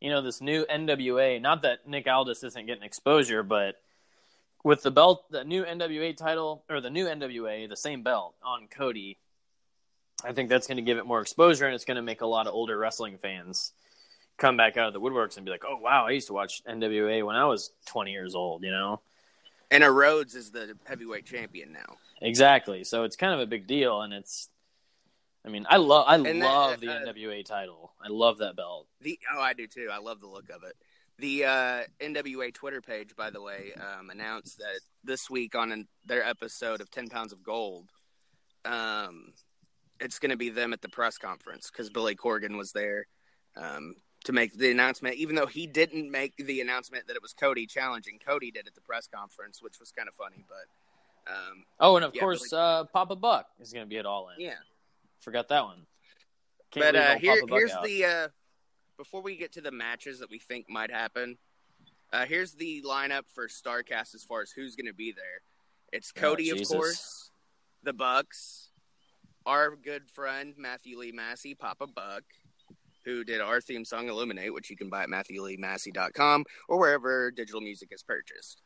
[0.00, 1.40] you know, this new NWA.
[1.40, 3.76] Not that Nick Aldis isn't getting exposure, but
[4.64, 8.68] with the belt, the new NWA title or the new NWA, the same belt on
[8.68, 9.18] Cody.
[10.24, 12.26] I think that's going to give it more exposure, and it's going to make a
[12.26, 13.72] lot of older wrestling fans
[14.38, 16.62] come back out of the woodworks and be like, "Oh wow, I used to watch
[16.64, 19.00] NWA when I was 20 years old." You know.
[19.70, 21.96] And a Rhodes is the heavyweight champion now.
[22.20, 22.84] Exactly.
[22.84, 24.48] So it's kind of a big deal, and it's.
[25.44, 27.92] I mean, I love I And love the uh, NWA title.
[28.00, 28.86] I love that belt.
[29.00, 29.88] The oh, I do too.
[29.92, 30.76] I love the look of it.
[31.18, 35.88] The uh, NWA Twitter page, by the way, um, announced that this week on an,
[36.04, 37.90] their episode of Ten Pounds of Gold,
[38.64, 39.32] um,
[40.00, 43.06] it's going to be them at the press conference because Billy Corgan was there
[43.56, 45.16] um, to make the announcement.
[45.16, 48.74] Even though he didn't make the announcement that it was Cody challenging, Cody did at
[48.74, 50.44] the press conference, which was kind of funny.
[50.48, 53.98] But um, Oh, and of Yeah, course, Billy- uh, Papa Buck is going to be
[53.98, 54.40] at All In.
[54.44, 54.54] yeah,
[55.20, 55.86] Forgot that one.
[56.70, 57.84] Can't but uh, here, here's out.
[57.84, 58.28] the uh,
[58.96, 61.36] before we get to the matches that we think might happen.
[62.12, 65.40] Uh, here's the lineup for Starrcast as far as who's going to be there.
[65.92, 67.30] It's Oh, Cody, of course,
[67.82, 68.68] the Bucks,
[69.46, 72.22] our good friend Matthew Lee Massey, Papa Buck,
[73.04, 77.60] who did our theme song Illuminate, which you can buy at MatthewLeeMassey.com or wherever digital
[77.60, 78.62] music is purchased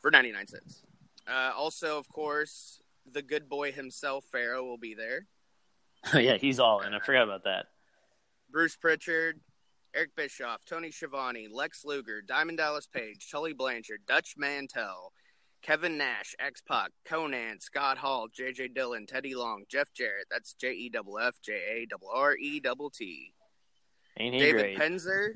[0.00, 0.82] for 99 cents.
[1.28, 2.80] Uh, also, of course,
[3.10, 5.26] the good boy himself, Pharaoh, will be there.
[6.14, 6.94] yeah, he's All In.
[6.94, 7.66] I forgot about that.
[8.50, 9.40] Bruce Pritchard,
[9.94, 15.12] Eric Bischoff, Tony Schiavone, Lex Luger, Diamond Dallas Page, Tully Blanchard, Dutch Mantell,
[15.62, 20.26] Kevin Nash, X Pac, Konnan, Scott Hall, JJ Dillon, Teddy Long, Jeff Jarrett.
[20.30, 23.34] That's J E F F J A R R E T T.
[24.28, 24.78] David great?
[24.78, 25.34] Penzer,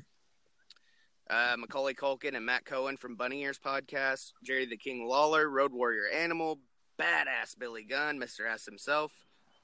[1.29, 5.73] uh, Macaulay Culkin, and Matt Cohen from Bunny Ears Podcast, Jerry the King Lawler, Road
[5.73, 6.59] Warrior Animal,
[6.99, 8.47] Badass Billy Gunn, Mr.
[8.47, 9.11] Ass himself.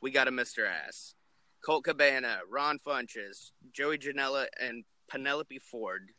[0.01, 0.67] We got a Mr.
[0.67, 1.13] Ass.
[1.63, 6.09] Colt Cabana, Ron Funches, Joey Janela, and Penelope Ford.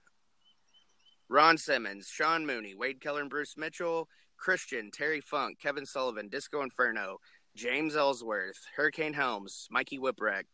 [1.28, 6.62] Ron Simmons, Sean Mooney, Wade Keller and Bruce Mitchell, Christian, Terry Funk, Kevin Sullivan, Disco
[6.62, 7.18] Inferno,
[7.56, 10.44] James Ellsworth, Hurricane Helms, Mikey Whipwreck,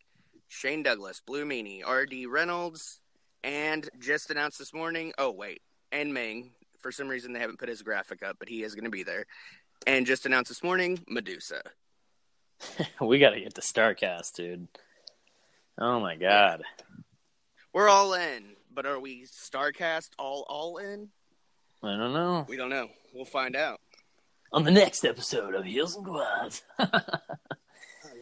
[0.49, 2.25] Shane Douglas, Blue Meanie, R.D.
[2.25, 2.99] Reynolds,
[3.43, 5.13] and just announced this morning.
[5.17, 6.51] Oh wait, and Ming.
[6.79, 9.03] For some reason, they haven't put his graphic up, but he is going to be
[9.03, 9.25] there.
[9.85, 11.61] And just announced this morning, Madusa.
[13.01, 14.67] we got to get to Starrcast, dude.
[15.77, 16.63] Oh my god.
[17.71, 21.09] We're all in, but are we Starrcast all all in?
[21.83, 22.45] I don't know.
[22.49, 22.89] We don't know.
[23.13, 23.79] We'll find out.
[24.51, 26.63] On the next episode of Heels and Quads.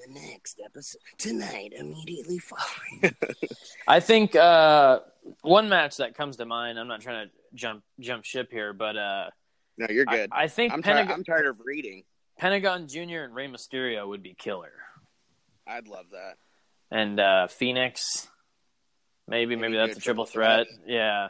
[0.08, 3.14] On the next episode tonight, immediately following.
[3.88, 5.00] I think uh,
[5.42, 6.80] one match that comes to mind.
[6.80, 9.30] I'm not trying to jump jump ship here, but uh,
[9.78, 10.30] no, you're good.
[10.32, 12.04] I, I think I'm, Pentagon, tired, I'm tired of reading.
[12.38, 14.72] Pentagon Junior and Rey Mysterio would be killer,
[15.68, 16.36] I'd love that.
[16.92, 18.28] and uh, Fenix.
[19.28, 20.68] Maybe maybe Maybe that's a a triple triple threat.
[20.68, 20.80] threat.
[20.88, 21.28] Yeah.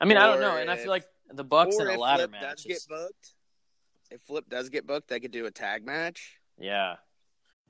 [0.00, 1.98] I mean, I don't know, and I feel like the Bucks in or a if
[1.98, 2.56] ladder Flip match.
[2.56, 3.30] does get booked,
[4.10, 6.36] if Flip does get booked, they could do a tag match.
[6.58, 6.96] Yeah.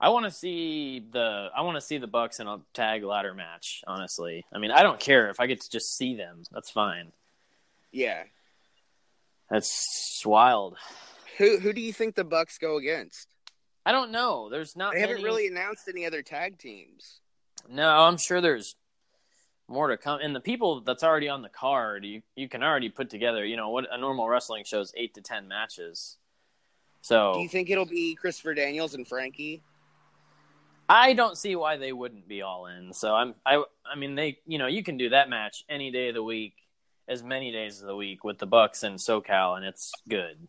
[0.00, 3.34] I want to see the I want to see the Bucks in a tag ladder
[3.34, 3.84] match.
[3.86, 6.42] Honestly, I mean, I don't care if I get to just see them.
[6.50, 7.12] That's fine.
[7.92, 8.22] Yeah.
[9.50, 10.76] That's wild.
[11.38, 13.28] Who who do you think the Bucks go against?
[13.84, 14.48] I don't know.
[14.48, 14.94] There's not.
[14.94, 17.20] They haven't really announced any other tag teams.
[17.68, 18.76] No, I'm sure there's
[19.68, 20.20] more to come.
[20.22, 23.44] And the people that's already on the card, you you can already put together.
[23.44, 26.16] You know what a normal wrestling show is eight to ten matches.
[27.02, 29.62] So Do you think it'll be Christopher Daniels and Frankie?
[30.90, 32.92] I don't see why they wouldn't be all in.
[32.92, 36.08] So I'm I I mean they you know you can do that match any day
[36.08, 36.54] of the week,
[37.08, 40.48] as many days of the week with the Bucks and SoCal, and it's good.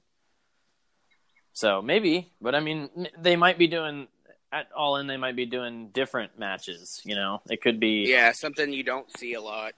[1.54, 4.08] So maybe, but I mean they might be doing
[4.52, 5.08] at all in.
[5.08, 7.02] They might be doing different matches.
[7.06, 9.74] You know, it could be Yeah, something you don't see a lot,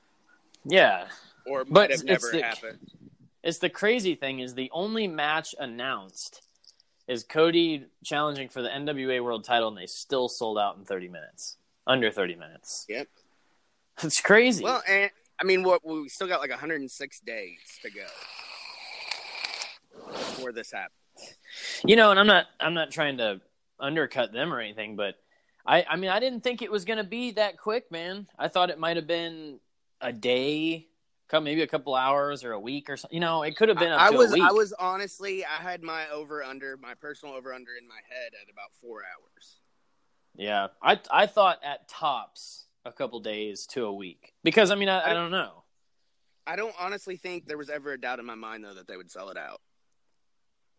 [0.64, 1.08] yeah.
[1.46, 2.80] or But have it's never the- happened.
[3.44, 6.42] It's the crazy thing is the only match announced
[7.08, 11.10] is Cody challenging for the NWA World Title, and they still sold out in 30
[11.10, 12.86] minutes, under 30 minutes.
[12.88, 13.08] Yep.
[14.04, 14.64] It's crazy.
[14.64, 18.06] Well, and I mean, what we still got like 106 days to go
[20.08, 21.38] before this happens.
[21.86, 23.42] you know, and I'm not I'm not trying to
[23.80, 25.16] undercut them or anything, but
[25.66, 28.28] I I mean I didn't think it was going to be that quick, man.
[28.38, 29.60] I thought it might have been
[30.02, 30.88] a day,
[31.42, 33.16] maybe a couple hours or a week or something.
[33.16, 34.34] You know, it could have been I was.
[34.34, 38.34] I was honestly I had my over under my personal over under in my head
[38.42, 39.60] at about four hours.
[40.36, 44.90] Yeah, I I thought at tops a couple days to a week because I mean
[44.90, 45.64] I, I don't know.
[46.46, 48.98] I don't honestly think there was ever a doubt in my mind though that they
[48.98, 49.62] would sell it out.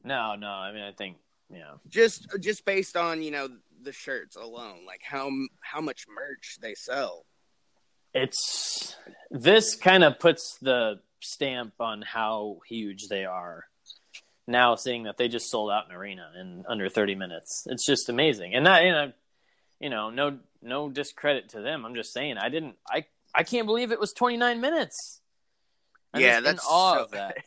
[0.03, 0.49] No, no.
[0.49, 1.17] I mean I think
[1.51, 1.75] yeah.
[1.88, 3.49] Just just based on you know
[3.83, 7.27] the shirts alone, like how how much merch they sell.
[8.14, 8.96] It's
[9.31, 13.64] this kind of puts the stamp on how huge they are.
[14.46, 17.64] Now seeing that they just sold out an arena in under 30 minutes.
[17.66, 18.55] It's just amazing.
[18.55, 19.12] And that you know,
[19.81, 21.85] you know, no no discredit to them.
[21.85, 25.20] I'm just saying I didn't I I can't believe it was 29 minutes.
[26.12, 27.36] I'm Yeah, just in that's awe so- of that.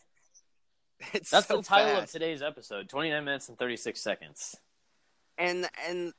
[1.13, 2.89] It's That's so the title of today's episode.
[2.89, 4.55] 29 minutes and 36 seconds.
[5.37, 6.11] and and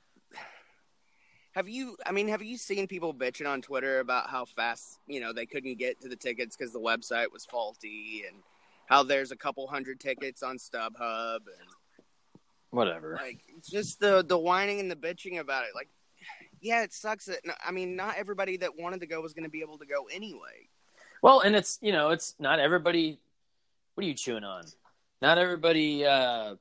[1.59, 5.19] have you i mean have you seen people bitching on twitter about how fast you
[5.19, 8.37] know they couldn't get to the tickets because the website was faulty and
[8.87, 11.69] how there's a couple hundred tickets on stubhub and
[12.71, 13.19] Whatever.
[13.21, 15.89] like it's just the the whining and the bitching about it like
[16.61, 19.51] yeah it sucks that i mean not everybody that wanted to go was going to
[19.51, 20.69] be able to go anyway
[21.23, 23.19] Well, and it's you know, it's not everybody.
[23.95, 24.63] What are you chewing on?
[25.21, 26.55] Not everybody uh,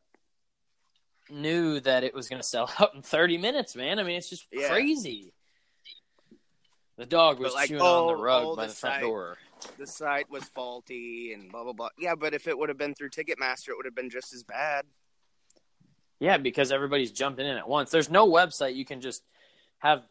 [1.29, 3.99] knew that it was going to sell out in 30 minutes, man.
[3.99, 4.69] I mean, it's just Yeah.
[4.69, 5.33] crazy.
[6.97, 9.37] The dog was like, chewing on the rug oh, by the the front site- door.
[9.79, 11.89] The site was faulty and blah blah blah.
[11.97, 14.43] Yeah, but if it would have been through Ticketmaster, it would have been just as
[14.43, 14.85] bad.
[16.19, 17.89] Yeah, because everybody's jumping in at once.
[17.89, 19.23] There's no website you can just
[19.79, 20.03] have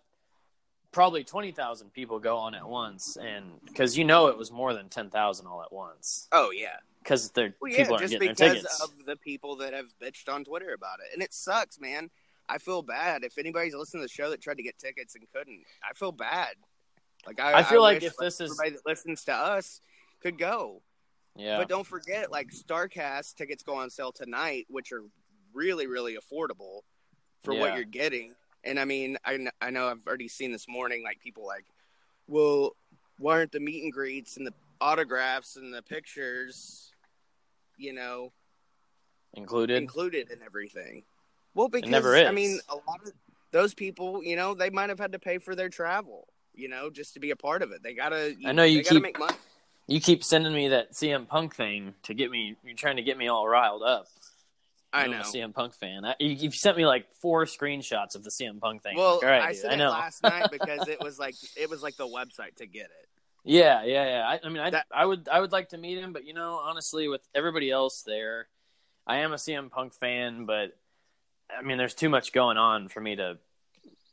[0.97, 4.89] probably 20,000 people go on at once and because you know it was more than
[4.89, 6.77] 10,000 all at once Oh yeah.
[7.03, 8.81] because they're Well, yeah, people aren't just getting because their tickets.
[8.83, 12.09] of the people that have bitched on Twitter about it, and it sucks, man.
[12.49, 15.25] I feel bad if anybody's listening to the show that tried to get tickets and
[15.35, 15.65] couldn't.
[15.85, 16.55] I feel bad.
[17.27, 19.83] Like I, I feel like wish, if this is- everybody that listens to us
[20.23, 20.81] could go,
[21.37, 21.59] yeah.
[21.59, 25.03] but don't forget, like Starrcast tickets go on sale tonight, which are
[25.53, 26.81] really, really affordable
[27.43, 28.33] for what you're getting.
[28.67, 31.65] And I mean, I kn- I know I've already seen this morning, like people like,
[32.27, 32.75] well,
[33.19, 36.91] why aren't the meet and greets and the autographs and the pictures,
[37.79, 38.33] you know,
[39.35, 39.77] included.
[39.81, 41.05] included in everything.
[41.55, 41.91] Well, because
[42.29, 43.13] I mean, a lot of
[43.53, 46.91] those people, you know, they might have had to pay for their travel, you know,
[46.91, 47.83] just to be a part of it.
[47.83, 48.37] They gotta.
[48.45, 49.37] I know you keep- make money.
[49.89, 52.57] You keep sending me that CM Punk thing to get me.
[52.65, 54.09] You're trying to get me all riled up.
[54.97, 55.19] I I'm know.
[55.21, 56.05] a CM Punk fan.
[56.05, 58.97] I, you, you've sent me like four screenshots of the CM Punk thing.
[58.97, 59.91] Well, Like, right, I dude, said I it know.
[59.91, 63.09] last night because it was like it was like the website to get it.
[63.45, 64.27] Yeah, yeah, yeah.
[64.29, 66.35] I, I mean, I, That- I would, I would like to meet him, but you
[66.35, 68.49] know, honestly, with everybody else there,
[69.07, 70.77] I am a CM Punk fan, but
[71.57, 73.39] I mean, there's too much going on for me to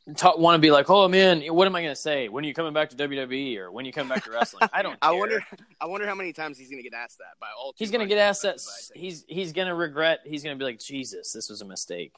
[0.05, 2.27] want to be like, oh man, what am I going to say?
[2.27, 4.67] When are you coming back to WWE or when you come back to wrestling?
[4.73, 4.97] I don't.
[5.01, 5.19] I care.
[5.19, 5.45] wonder.
[5.79, 7.73] I wonder how many times he's going to get asked that by all.
[7.77, 8.57] He's going to get asked that.
[8.57, 9.03] times, I think.
[9.03, 10.19] He's he's going to regret.
[10.25, 12.13] He's going to be like, Jesus, this was a mistake.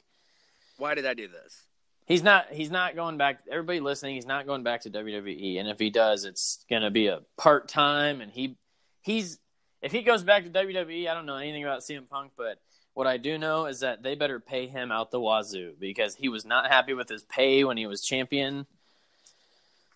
[0.78, 1.62] Why did I do this?
[2.06, 2.46] He's not.
[2.50, 3.40] He's not going back.
[3.50, 5.58] Everybody listening, he's not going back to WWE.
[5.58, 8.20] And if he does, it's going to be a part time.
[8.20, 8.56] And he,
[9.02, 9.38] he's
[9.82, 12.58] if he goes back to WWE, I don't know anything about CM Punk, but
[12.96, 16.30] what I do know is that they better pay him out the wazoo because he
[16.30, 18.64] was not happy with his pay when he was champion.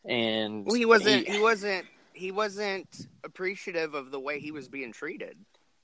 [0.05, 1.27] And Well, he wasn't.
[1.27, 1.87] He, wasn't.
[2.13, 5.39] He wasn't appreciative of the way he was being treated.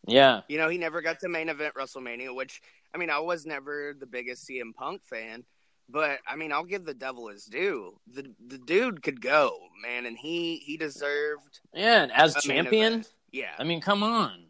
[0.06, 2.60] yeah, You know, he never got to main event WrestleMania, which
[2.94, 5.42] I mean, I was never the biggest CM Punk fan,
[5.88, 7.98] but I mean, I'll give the devil his due.
[8.12, 12.02] The the dude could go, man, and he he deserved yeah.
[12.02, 13.06] And as champion.
[13.32, 14.48] Yeah, I mean, come on.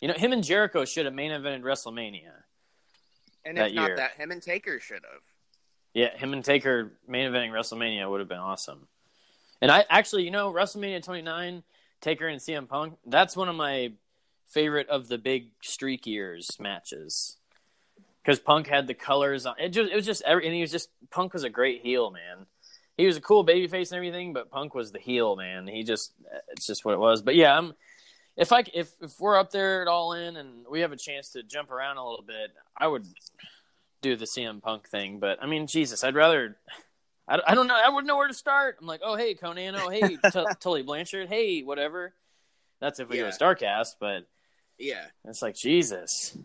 [0.00, 2.32] You know, him and Jericho should have main evented WrestleMania.
[3.44, 3.96] and that if not year.
[3.96, 5.22] that, him and Taker should have.
[5.94, 8.86] Yeah, him and Taker main eventing WrestleMania would have been awesome.
[9.60, 11.62] And I actually, you know, WrestleMania 29,
[12.00, 13.92] Taker and CM Punk, that's one of my
[14.46, 17.36] favorite of the big streak years matches.
[18.22, 19.70] Because Punk had the colors on it.
[19.70, 22.46] Just it was just every, and he was just Punk was a great heel, man.
[22.96, 25.66] He was a cool babyface and everything, but Punk was the heel, man.
[25.66, 26.12] He just
[26.48, 27.22] it's just what it was.
[27.22, 27.72] But yeah, I'm
[28.38, 31.30] if I if if we're up there at all in and we have a chance
[31.30, 33.04] to jump around a little bit, I would
[34.00, 35.18] do the CM Punk thing.
[35.18, 36.56] But I mean, Jesus, I'd rather.
[37.26, 37.78] I, I don't know.
[37.78, 38.78] I wouldn't know where to start.
[38.80, 42.14] I'm like, oh hey Konnan, oh hey T- Tully Blanchard, hey whatever.
[42.80, 43.24] That's if we Yeah.
[43.24, 44.26] go to Starrcast, but
[44.78, 45.04] Yeah.
[45.24, 46.38] it's like Jesus.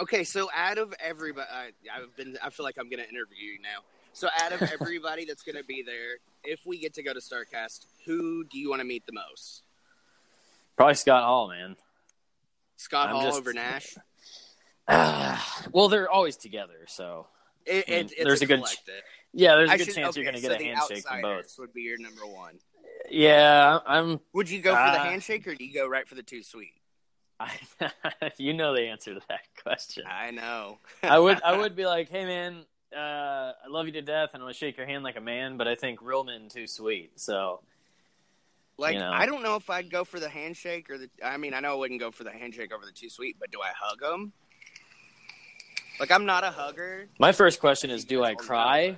[0.00, 2.36] Okay, so out of everybody, I, I've been.
[2.42, 3.78] I feel like I'm going to interview you now.
[4.12, 7.20] So out of everybody that's going to be there, if we get to go to
[7.20, 9.62] Starrcast, who do you want to meet the most?
[10.76, 11.76] Probably Scott Hall, man.
[12.76, 13.94] Scott I'm Hall just- over Nash.
[14.88, 17.26] Ah, well, they're always together, so
[17.64, 19.02] It, I mean, it's there's a good- collective.
[19.32, 21.22] yeah, there's a I good should- chance you're going to so get a handshake from
[21.22, 21.52] both.
[21.58, 22.60] Would be your number one.
[23.10, 24.20] Yeah, I'm.
[24.32, 26.44] Would you go for the Uh, handshake or do you go right for the too
[26.44, 26.72] sweet?
[27.40, 27.50] I,
[28.38, 30.04] you know the answer to that question.
[30.08, 30.78] I know.
[31.02, 32.64] I would I would be like, hey man,
[32.96, 32.98] uh,
[33.64, 35.56] I love you to death, and I want to shake your hand like a man,
[35.56, 37.18] but I think real men too sweet.
[37.18, 37.60] So
[38.78, 39.10] like you know.
[39.12, 41.10] I don't know if I'd go for the handshake or the.
[41.22, 43.50] I mean, I know I wouldn't go for the handshake over the too sweet, but
[43.50, 44.32] do I hug them?
[45.98, 47.08] Like I'm not a hugger.
[47.18, 48.96] my first question is, do I cry?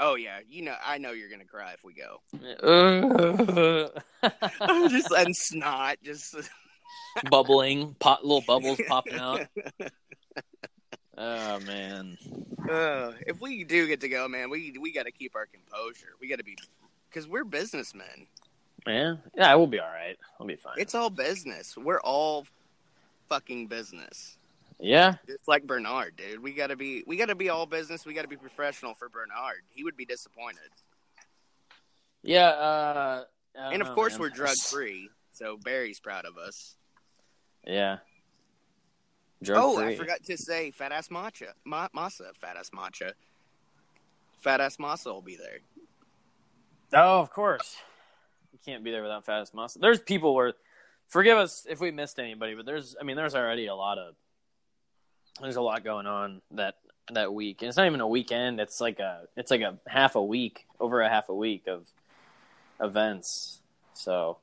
[0.00, 2.20] Oh yeah, you know I know you're gonna cry if we go.
[4.22, 6.36] Uh, just and snot, just
[7.30, 9.46] bubbling, pot, little bubbles popping out.
[11.18, 12.16] Oh man,
[12.70, 16.14] uh, if we do get to go, man, we we got to keep our composure.
[16.18, 16.56] We got to be
[17.10, 18.26] because we're businessmen.
[18.86, 20.16] Yeah, yeah, we'll be all right.
[20.38, 20.74] We'll be fine.
[20.78, 21.76] It's all business.
[21.76, 22.46] We're all
[23.28, 24.36] fucking business.
[24.80, 26.42] yeah, It's like Bernard, dude.
[26.42, 28.04] We gotta be we gotta be all business.
[28.04, 29.62] We gotta be professional for Bernard.
[29.70, 30.70] He would be disappointed.
[32.22, 32.48] yeah.
[32.48, 33.24] Uh,
[33.54, 34.20] And of know, course, man.
[34.22, 35.08] we're drug free.
[35.32, 36.76] So Barry's proud of us.
[37.66, 37.98] Yeah.
[39.42, 39.94] Drug oh, free.
[39.94, 43.12] I forgot to say, Fat Ass Matcha, Ma- Masa, Fat Ass Matcha,
[44.38, 45.58] Fat Ass Masa will be there.
[46.94, 47.76] Oh, of course.
[48.52, 49.80] You can't be there without Fast Muscle.
[49.80, 50.54] There's people where,
[51.08, 54.14] forgive us if we missed anybody, but there's, I mean, there's already a lot of
[55.40, 56.76] there's a lot going on that
[57.12, 57.62] that week.
[57.62, 58.60] And it's not even a weekend.
[58.60, 61.86] It's like a it's like a half a week, over a half a week of
[62.80, 63.60] events.
[63.94, 64.38] So,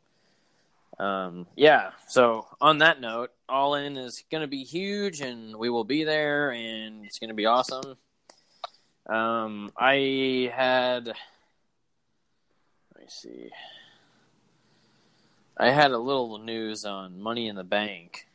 [0.97, 1.91] um, yeah.
[2.07, 6.03] So on that note, All In is going to be huge, and we will be
[6.03, 7.97] there, and it's going to be awesome.
[9.07, 11.07] Um, I had.
[12.95, 13.49] Let me see.
[15.59, 18.27] I had a little news on Money in the Bank.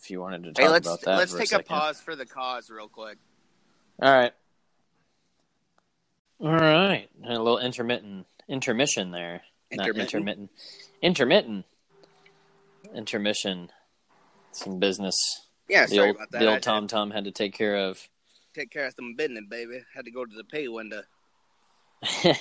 [0.00, 2.16] If you wanted to talk Hey, let's about that, let's take a, a, pause for
[2.16, 3.18] the cause real quick.
[4.00, 4.32] All right.
[6.40, 7.08] All right.
[7.24, 9.42] A little intermittent intermission there.
[9.70, 10.14] Not Intermittent?
[10.14, 10.50] intermittent.
[11.00, 11.66] Intermittent.
[12.96, 13.70] Intermission.
[14.50, 15.14] Some business.
[15.68, 16.40] Yeah, the sorry old about that.
[16.40, 18.08] the old Tom Tom had to take care of.
[18.54, 19.82] Take care of some business, baby.
[19.94, 21.02] Had to go to the pay window.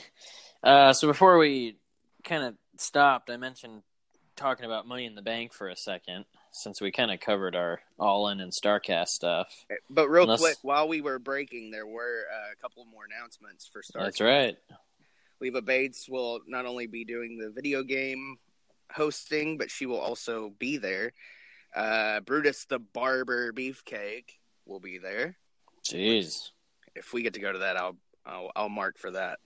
[0.64, 1.78] uh, so before we
[2.24, 3.84] kind of stopped, I mentioned
[4.42, 7.80] talking about Money in the Bank for a second, since we kind of covered our
[8.00, 9.66] All In and Starrcast stuff.
[9.90, 13.70] But real Unless- quick, while we were breaking, there were uh, a couple more announcements
[13.72, 14.04] for Starrcast.
[14.04, 14.58] That's right.
[15.40, 18.38] Leva Bates will not only be doing the video game
[18.92, 21.14] hosting, but she will also be there.
[21.76, 25.38] Uh, Brutus the Barber Beefcake will be there.
[25.84, 26.50] Jeez.
[26.96, 29.40] If we get to go to that, I'll I'll, I'll mark for that.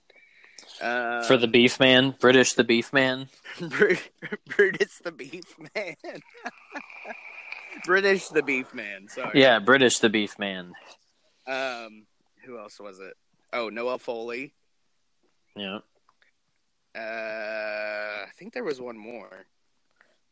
[0.80, 3.28] Uh, For the Beef Man, British the Beef Man.
[3.58, 5.44] Brutus the Beef
[5.74, 5.94] Man,
[7.84, 9.08] British the Beef Man.
[9.08, 9.40] Sorry.
[9.40, 10.72] Yeah, British the Beef Man.
[11.46, 12.06] Um,
[12.44, 13.14] who else was it?
[13.52, 14.52] Oh, Noelle Foley.
[15.54, 15.78] Yeah.
[16.94, 16.98] Uh,
[18.24, 19.46] I think there was one more.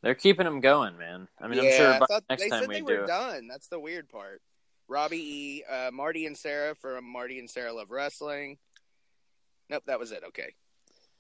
[0.03, 1.29] They're keeping them going, man.
[1.41, 2.87] I mean, yeah, I'm sure I by thought- next they time said we they do
[2.99, 3.07] were it.
[3.07, 3.49] done.
[3.49, 4.43] That's the weird part.
[4.89, 8.59] Robbie E, uh, Marty and Sarah from Marty and Sarah Love Wrestling.
[9.71, 10.23] Nope, that was it.
[10.29, 10.55] Okay,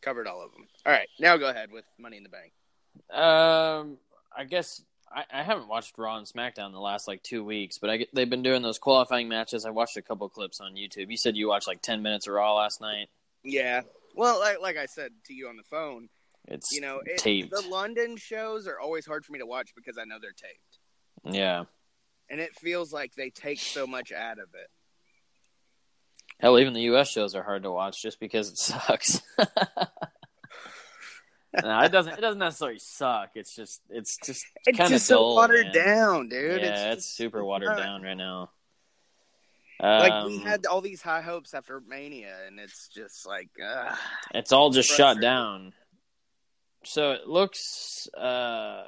[0.02, 0.66] covered all of them.
[0.86, 2.52] All right, now go ahead with Money in the Bank.
[3.12, 3.98] Um,
[4.36, 4.82] I guess
[5.12, 8.28] I, I haven't watched Raw and SmackDown the last like two weeks, but I they've
[8.28, 9.64] been doing those qualifying matches.
[9.64, 11.10] I watched a couple clips on YouTube.
[11.10, 13.08] You said you watched like ten minutes of Raw last night.
[13.42, 13.82] Yeah,
[14.14, 16.08] well, like, like I said to you on the phone,
[16.48, 17.50] It's you know, it, taped.
[17.50, 21.36] the London shows are always hard for me to watch because I know they're taped,
[21.36, 21.64] yeah.
[22.30, 24.68] and it feels like they take so much out of it.
[26.40, 27.10] Hell, even the U.S.
[27.10, 29.22] shows are hard to watch just because it sucks.
[31.62, 32.14] no, it doesn't.
[32.14, 33.30] It doesn't necessarily suck.
[33.34, 33.80] It's just.
[33.88, 35.74] It's just It's kind of just so watered man.
[35.74, 36.60] down, dude.
[36.62, 38.50] Yeah, it's, just- super watered down right now.
[39.80, 43.96] Like we Um, had all these high hopes after Mania, and it's just like, ugh.
[44.32, 45.72] It's all just shut down.
[46.84, 48.84] So it looks uh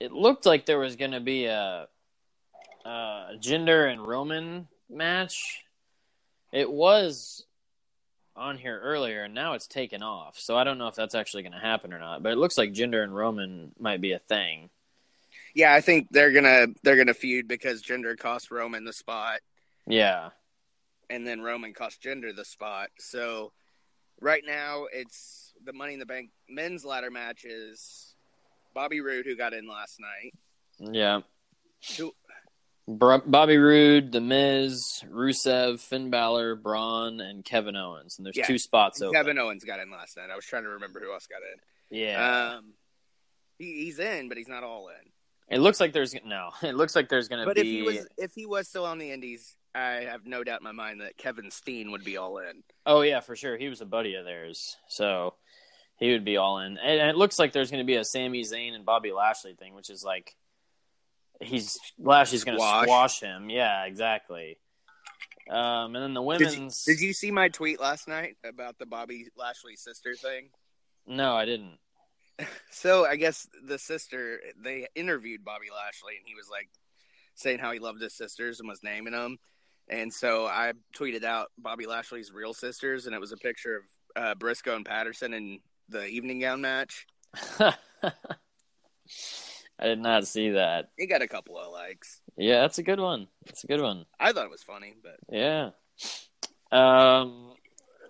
[0.00, 1.88] it looked like there was going to be a
[2.84, 5.63] uh Jinder and Roman match.
[6.54, 7.44] It was
[8.36, 10.38] on here earlier and now it's taken off.
[10.38, 12.56] So I don't know if that's actually going to happen or not, but it looks
[12.56, 14.70] like Jinder and Roman might be a thing.
[15.54, 19.40] yeah, I think they're gonna they're gonna feud because Jinder cost Roman the spot,
[19.86, 20.30] Yeah.
[21.10, 22.88] and then Roman cost Jinder the spot.
[22.98, 23.52] So
[24.20, 28.14] right now, it's the Money in the Bank men's ladder matches.
[28.74, 30.34] Bobby Roode, who got in last night,
[30.92, 31.20] Yeah.
[31.96, 32.12] who
[32.86, 38.18] Bobby Roode, The Miz, Rusev, Finn Balor, Braun, and Kevin Owens.
[38.18, 38.46] And there's Yeah.
[38.46, 39.14] two spots open.
[39.14, 40.30] Kevin Owens got in last night.
[40.30, 41.98] I was trying to remember who else got in.
[41.98, 42.56] Yeah.
[42.56, 42.74] Um,
[43.58, 45.10] he, he's in, but he's not all in.
[45.48, 46.50] It looks like there's no.
[46.62, 47.60] It looks like there's gonna But be.
[47.62, 50.64] if he was if he was still on the Indies, I have no doubt in
[50.64, 52.64] my mind that Kevin Steen would be all in.
[52.86, 53.56] Oh yeah, for sure.
[53.56, 55.34] He was a buddy of theirs, so
[55.98, 56.78] he would be all in.
[56.78, 59.90] And it looks like there's gonna be a Sami Zayn and Bobby Lashley thing, which
[59.90, 60.34] is like
[61.40, 62.84] he's Lashley's gonna Squash.
[62.84, 63.50] squash, him.
[63.50, 64.58] Yeah, exactly.
[65.50, 66.84] Um, and then the Did you, women's.
[66.84, 70.48] did you see my tweet last night about the Bobby Lashley sister thing?
[71.06, 71.78] No, I didn't.
[72.70, 76.68] So I guess the sister they interviewed Bobby Lashley and he was like
[77.36, 79.38] saying how he loved his sisters and was naming them.
[79.88, 83.82] And so I tweeted out Bobby Lashley's real sisters and it was a picture of
[84.16, 87.06] uh, Brisco and Patterson in the evening gown match.
[89.78, 90.90] I did not see that.
[90.96, 92.20] He got a couple of likes.
[92.36, 93.28] Yeah, that's a good one.
[93.44, 94.06] That's a good one.
[94.20, 95.70] I thought it was funny, but Yeah.
[96.70, 97.52] Um.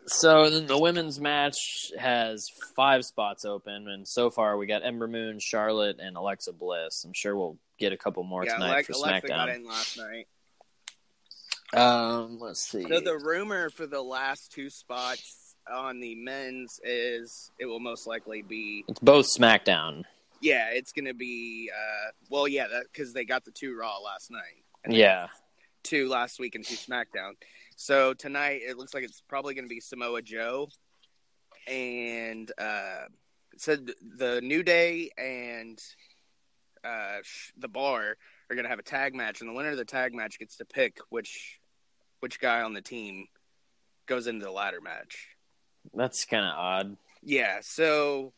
[0.06, 2.46] So then the women's match has
[2.76, 7.04] five spots open, and so far we got Ember Moon, Charlotte, and Alexa Bliss.
[7.04, 9.08] I'm sure we'll get a couple more yeah, tonight Alex, for SmackDown.
[9.08, 10.26] Alexa got in last night.
[11.72, 12.38] Um.
[12.38, 12.82] Let's see.
[12.82, 18.06] So the rumor for the last two spots on the men's is it will most
[18.06, 20.04] likely be it's both SmackDown.
[20.40, 24.30] Yeah, it's going to be uh well yeah, cuz they got the two raw last
[24.30, 24.64] night.
[24.84, 25.28] And Yeah.
[25.82, 27.32] two last week and two SmackDown.
[27.76, 30.68] So tonight it looks like it's probably going to be Samoa Joe
[31.66, 33.06] and uh
[33.52, 35.80] it said the New Day and
[36.84, 37.18] uh
[37.56, 38.16] the Bar
[38.50, 40.56] are going to have a tag match, and the winner of the tag match gets
[40.58, 41.58] to pick which
[42.20, 43.26] which guy on the team
[44.06, 45.28] goes into the ladder match.
[45.94, 46.96] That's kind of odd.
[47.22, 48.34] Yeah, so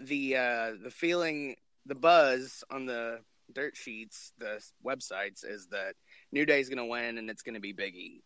[0.00, 3.20] the uh the feeling the buzz on the
[3.52, 5.94] dirt sheets, the websites is that
[6.32, 8.22] New Day's going to win and it's going to be Big E.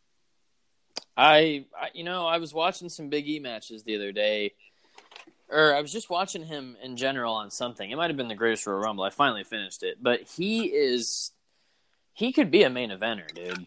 [1.17, 4.55] I, I, you know, I was watching some Big E matches the other day,
[5.49, 7.91] or I was just watching him in general on something.
[7.91, 9.05] It might have been the Greatest Royal Rumble.
[9.05, 11.33] I finally finished it, but he is,
[12.15, 13.67] he could be a main eventer, dude.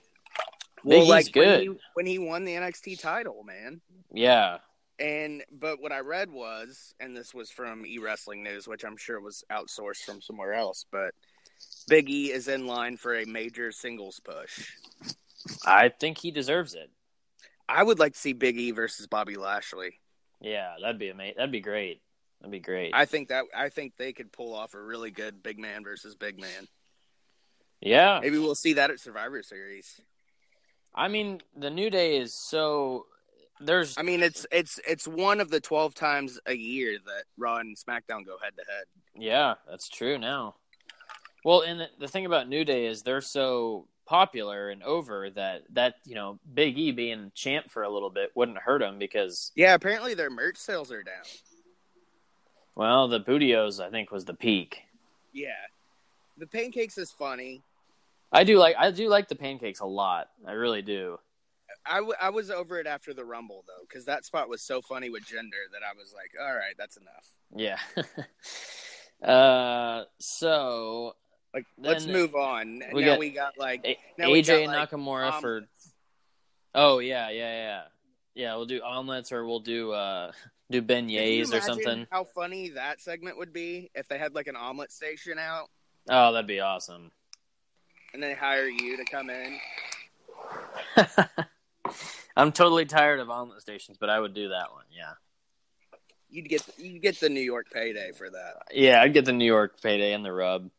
[0.84, 1.48] Big E's like good.
[1.48, 3.82] When he, when he won the NXT title, man.
[4.12, 4.58] Yeah,
[5.00, 8.98] And but what I read was, and this was from E Wrestling News, which I'm
[8.98, 11.14] sure was outsourced from somewhere else, but
[11.88, 14.72] Big E is in line for a major singles push.
[15.66, 16.90] I think he deserves it.
[17.68, 20.00] I would like to see Big E versus Bobby Lashley.
[20.40, 21.36] Yeah, that'd be amazing.
[21.38, 22.02] That'd be great.
[22.40, 22.92] That'd be great.
[22.94, 26.16] I think that I think they could pull off a really good big man versus
[26.16, 26.68] big man.
[27.82, 30.00] yeah, Maybe we'll see that at Survivor Series.
[30.94, 33.08] I mean, the New Day is so.
[33.60, 37.58] There's I mean, it's it's it's one of the twelve times a year that Raw
[37.58, 38.86] and SmackDown go head to head.
[39.16, 40.56] Yeah, that's true now.
[41.46, 45.64] Well, and the, the thing about New Day is they're so popular and over that
[45.74, 49.52] that you know Big E being champ for a little bit wouldn't hurt him because
[49.56, 51.24] Yeah, apparently their merch sales are down.
[52.76, 54.82] well the Bootios I think was the peak.
[55.34, 55.50] Yeah,
[56.38, 57.62] the pancakes is funny.
[58.32, 60.30] I do like I do like the pancakes a lot.
[60.46, 61.20] I really do.
[61.88, 64.82] I, w- I was over it after the Rumble though, because that spot was so
[64.82, 67.28] funny with Jinder that I was like, all right, that's enough.
[67.56, 67.78] Yeah.
[69.28, 71.16] uh, so
[71.54, 72.82] Like, let's move on.
[72.94, 75.62] we now got we got like A- now AJ got, like, Nakamura for.
[76.74, 77.82] Oh yeah, yeah, yeah,
[78.34, 78.56] yeah.
[78.56, 80.32] We'll do omelets or we'll do uh
[80.72, 82.08] do beignets or something.
[82.12, 85.70] How funny that segment would be if they had like an omelet station out
[86.10, 87.12] Oh, that'd be awesome.
[88.14, 89.58] and they hire you to come in.
[92.36, 94.84] I'm totally tired of omelet stations, but I would do that one.
[94.96, 95.14] Yeah,
[96.30, 98.64] You'd get you'd get the New York payday for that.
[98.74, 100.70] yeah, I'd get the New York payday and the rub.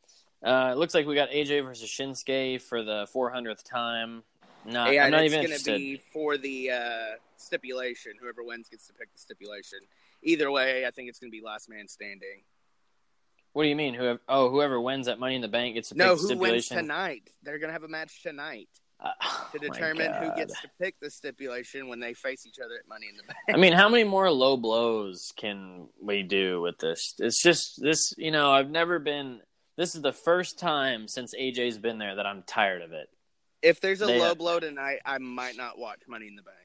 [0.45, 4.23] Uh, it looks like we got AJ versus Shinsuke for the 400th time.
[4.67, 7.05] Not, yeah, I'm not it's even going to be for the uh,
[7.37, 8.13] stipulation.
[8.21, 9.79] Whoever wins gets to pick the stipulation.
[10.23, 12.43] Either way, I think it's going to be last man standing.
[13.53, 13.95] What do you mean?
[13.95, 14.21] Whoever?
[14.29, 16.69] Oh, whoever wins that Money in the Bank gets to No, pick the who wins
[16.69, 17.31] tonight?
[17.43, 18.69] They're going to have a match tonight
[18.99, 22.59] Uh, oh to my determine who gets to pick the stipulation when they face each
[22.59, 23.39] other at Money in the Bank.
[23.53, 27.15] I mean, how many more low blows can we do with this?
[27.19, 29.41] It's just this, you know, I've never been.
[29.77, 33.09] This is the first time since AJ's been there that I'm tired of it
[33.63, 36.57] if there's a They- low blow tonight, I might not watch Money in the Bank.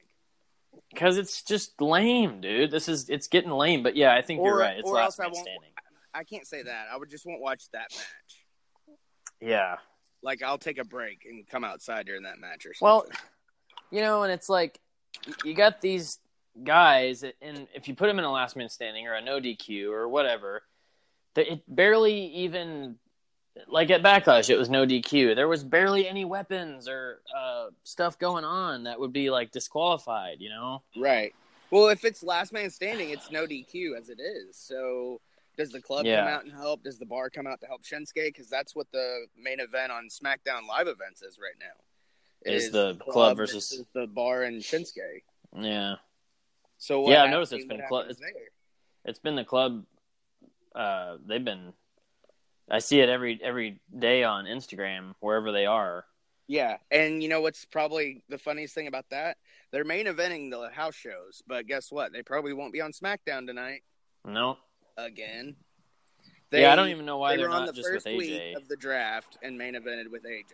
[0.90, 2.70] because it's just lame, dude.
[2.70, 3.82] This is it's getting lame.
[3.82, 4.78] But yeah, I think you're right.
[4.78, 5.70] It's or last else I won't- standing.
[6.14, 6.86] I can't say that.
[6.92, 8.96] I would just won't watch that match.
[9.40, 9.76] Yeah.
[10.22, 12.86] Like I'll take a break and come outside during that match or something.
[12.86, 13.06] Well,
[13.90, 14.80] you know, and it's like
[15.44, 16.18] you got these
[16.64, 19.90] guys, and if you put them in a last man standing or a no DQ
[19.90, 20.62] or whatever,
[21.34, 22.96] that it barely even
[23.68, 25.34] like at Backlash, it was no DQ.
[25.34, 30.40] There was barely any weapons or uh, stuff going on that would be like disqualified.
[30.40, 30.82] You know?
[30.96, 31.34] right.
[31.70, 34.56] Well, if it's last man standing, it's no DQ as it is.
[34.56, 35.22] So
[35.56, 36.20] does the club Yeah.
[36.24, 36.82] come out and help?
[36.82, 38.14] Does the bar come out to help Shinsuke?
[38.26, 42.50] Because that's what the main event on SmackDown live events is right now.
[42.50, 45.22] Is the club versus- the bar and Shinsuke.
[45.56, 45.96] Yeah.
[46.78, 48.08] So what Yeah, I've noticed it's been club.
[48.18, 48.32] there?
[49.04, 49.86] It's been the club.
[50.74, 51.74] Uh, they've been.
[52.70, 56.06] I see it every every day on Instagram wherever they are.
[56.48, 59.36] Yeah, and you know what's probably the funniest thing about that?
[59.70, 62.12] They're main eventing the house shows, but guess what?
[62.12, 63.82] They probably won't be on SmackDown tonight
[64.24, 64.58] No.
[64.96, 65.56] Again.
[66.50, 68.76] yeah, I don't even know why they they're were on the first week of the
[68.76, 70.52] draft and main evented with AJ,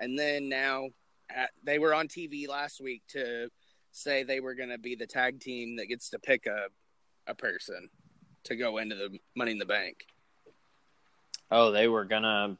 [0.00, 0.88] and then now
[1.34, 3.48] at, they were on TV last week to
[3.92, 6.66] say they were going to be the tag team that gets to pick a
[7.26, 7.88] a person
[8.44, 9.96] to go into the Money in the Bank.
[11.50, 12.56] Oh, they were gonna.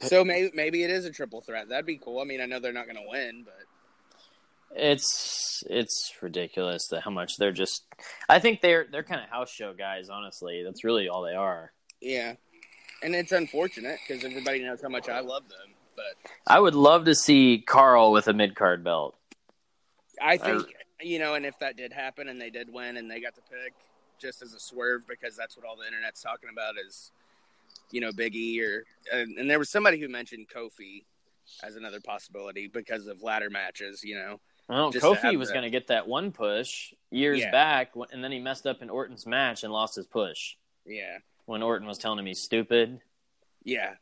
[0.00, 1.68] So maybe maybe it is a triple threat.
[1.68, 2.20] That'd be cool.
[2.20, 3.66] I mean, I know they're not going to win, but
[4.74, 7.84] It's it's ridiculous that how much they're just.
[8.28, 10.08] I think they're they're kind of house show guys.
[10.08, 11.72] Honestly, that's really all they are.
[12.00, 12.34] yeah.
[13.00, 17.04] And it's unfortunate because everybody knows how much I love them, but I would love
[17.04, 19.14] to see Carl with a mid card belt.
[20.20, 20.66] I think
[21.00, 23.40] you know, and if that did happen and they did win and they got to
[23.42, 23.72] pick,
[24.20, 27.12] just as a swerve because that's what all the internet's talking about is,
[27.92, 31.04] you know, Big E or and, and there was somebody who mentioned Kofi
[31.62, 34.02] as another possibility because of ladder matches.
[34.02, 37.50] You know, Well, Kofi was going to get that one push years Yeah.
[37.50, 41.62] back, and then he messed up in Orton's match and lost his push yeah, when
[41.62, 43.00] Orton was telling him he's stupid.
[43.64, 43.94] yeah.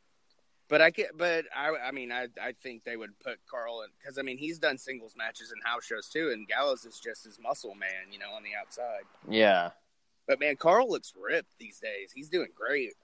[0.68, 3.90] But I get, but I, I mean, I, I think they would put Carl in
[4.00, 7.22] because I mean he's done singles matches and house shows too, and Gallows is just
[7.22, 9.04] his muscle man, you know, on the outside.
[9.30, 9.70] Yeah.
[10.26, 12.10] But man, Carl looks ripped these days.
[12.12, 12.94] He's doing great.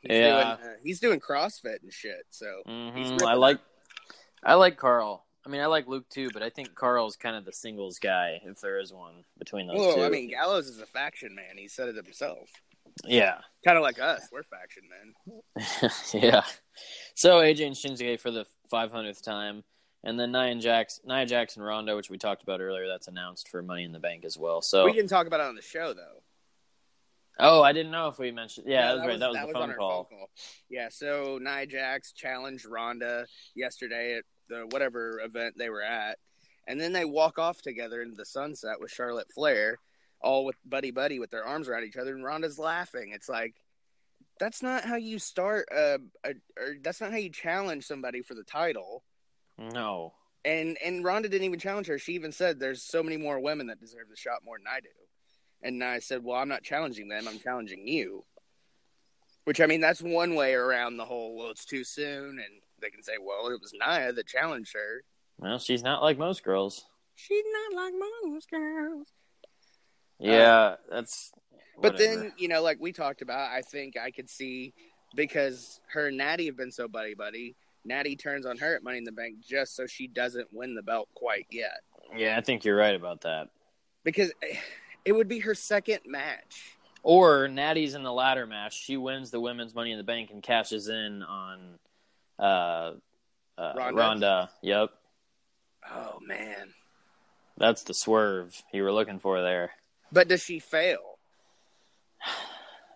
[0.00, 0.34] He's Yeah.
[0.34, 2.26] doing, uh, he's doing CrossFit and shit.
[2.28, 2.60] So
[2.94, 3.60] he's hmm ripping I like,
[4.42, 5.24] I like Carl.
[5.46, 8.40] I mean, I like Luke too, but I think Carl's kind of the singles guy,
[8.44, 10.02] if there is one between those Well, two.
[10.04, 11.56] I mean, Gallows is a faction man.
[11.56, 12.48] He said it himself.
[13.04, 14.28] yeah, Kind of like us.
[14.32, 15.90] We're faction men.
[16.22, 16.42] yeah.
[17.14, 19.64] So AJ and Shinsuke for the 500th time,
[20.02, 23.62] and then Nia Jax, Nia and Ronda, which we talked about earlier, that's announced for
[23.62, 24.62] Money in the Bank as well.
[24.62, 26.22] So, We didn't talk about it on the show though.
[27.38, 28.66] Oh, I didn't know if we mentioned.
[28.68, 29.20] Yeah, No, that was right.
[29.20, 30.04] That was the phone on our call.
[30.10, 30.30] phone call.
[30.68, 36.18] Yeah, so Nia Jax challenged Ronda yesterday at the whatever event they were at,
[36.66, 39.78] and then they walk off together into the sunset with Charlotte Flair,
[40.20, 43.12] all with buddy buddy with their arms around each other, and Ronda's laughing.
[43.12, 43.54] It's like
[44.38, 48.34] that's not how you start a, a or that's not how you challenge somebody for
[48.34, 49.04] the title.
[49.58, 50.12] No.
[50.44, 51.98] And and Ronda didn't even challenge her.
[51.98, 54.80] She even said, "There's so many more women that deserve the shot more than I
[54.80, 54.88] do."
[55.64, 57.26] And I said, "Well, I'm not challenging them.
[57.26, 58.24] I'm challenging you."
[59.44, 61.36] Which I mean, that's one way around the whole.
[61.36, 65.02] Well, it's too soon, and they can say, "Well, it was Nia that challenged her."
[65.38, 66.84] Well, she's not like most girls.
[67.16, 67.94] She's not like
[68.24, 69.08] most girls.
[70.18, 71.32] Yeah, uh, that's.
[71.80, 74.74] But then, you know, like we talked about, I think I could see
[75.16, 77.56] because her and Natty have been so buddy buddy.
[77.84, 80.82] Natty turns on her at Money in the Bank just so she doesn't win the
[80.82, 81.80] belt quite yet.
[82.16, 83.48] yeah, I think you're right about that.
[84.04, 84.32] Because
[85.04, 86.76] it would be her second match.
[87.02, 88.82] Or Natty's in the ladder match.
[88.82, 91.78] She wins the women's Money in the Bank and cashes in on
[92.38, 92.42] uh,
[93.58, 93.94] uh, Ronda?
[94.00, 94.50] Ronda.
[94.62, 94.90] Yep,
[95.92, 96.72] Oh man!
[97.58, 99.72] that's the swerve you were looking for there.
[100.10, 101.18] But does she fail?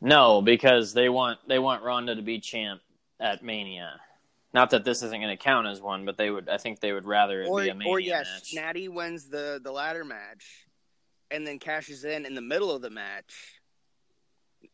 [0.00, 2.80] No, because they want they want Ronda to be champ
[3.20, 4.00] at Mania.
[4.54, 6.48] Not that this isn't going to count as one, but they would.
[6.48, 7.86] I think they would rather it Or, be a Mania match.
[7.88, 8.54] or yes, match.
[8.54, 10.66] Natty wins the the ladder match,
[11.30, 13.60] and then cashes in in the middle of the match.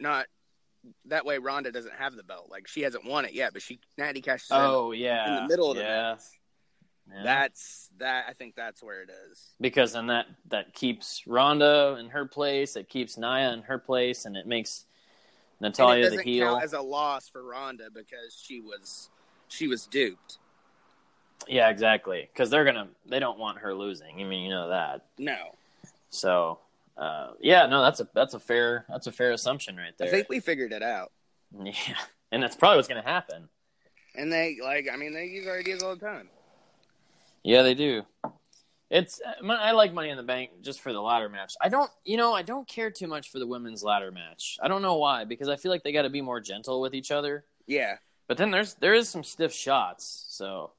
[0.01, 0.27] Not
[1.07, 1.39] that way.
[1.39, 2.49] Ronda doesn't have the belt.
[2.51, 5.49] Like she hasn't won it yet, but she Natty cashes oh in yeah, in the
[5.49, 6.13] middle of the yeah.
[6.13, 6.21] match.
[7.13, 7.23] Yeah.
[7.23, 8.25] That's that.
[8.29, 9.39] I think that's where it is.
[9.61, 14.25] because then that that keeps Ronda in her place, it keeps Nia in her place,
[14.25, 14.87] and it makes
[15.61, 16.47] And Natalya it the heel.
[16.47, 19.11] count as a loss for Ronda because she was
[19.49, 20.39] she was duped.
[21.47, 22.29] Yeah, exactly.
[22.33, 24.19] Because they're gonna they don't want her losing.
[24.19, 25.05] I mean, you know that.
[25.19, 25.37] No,
[26.15, 26.59] So
[26.97, 30.09] uh, yeah, no, that's a that's a fair that's a fair assumption right there.
[30.09, 31.13] I think we figured it out.
[31.65, 31.73] Yeah,
[32.33, 33.49] and that's probably what's gonna happen.
[34.17, 36.29] And they like, I mean, they use our ideas all the time.
[37.45, 38.03] Yeah, they do.
[38.91, 41.55] It's I like Money in the Bank just for the ladder match.
[41.61, 44.59] I don't, you know, I don't care too much for the women's ladder match.
[44.63, 46.95] I don't know why because I feel like they got to be more gentle with
[46.95, 47.45] each other.
[47.67, 47.97] Yeah,
[48.29, 50.27] But then there's there is some stiff shots.
[50.29, 50.73] So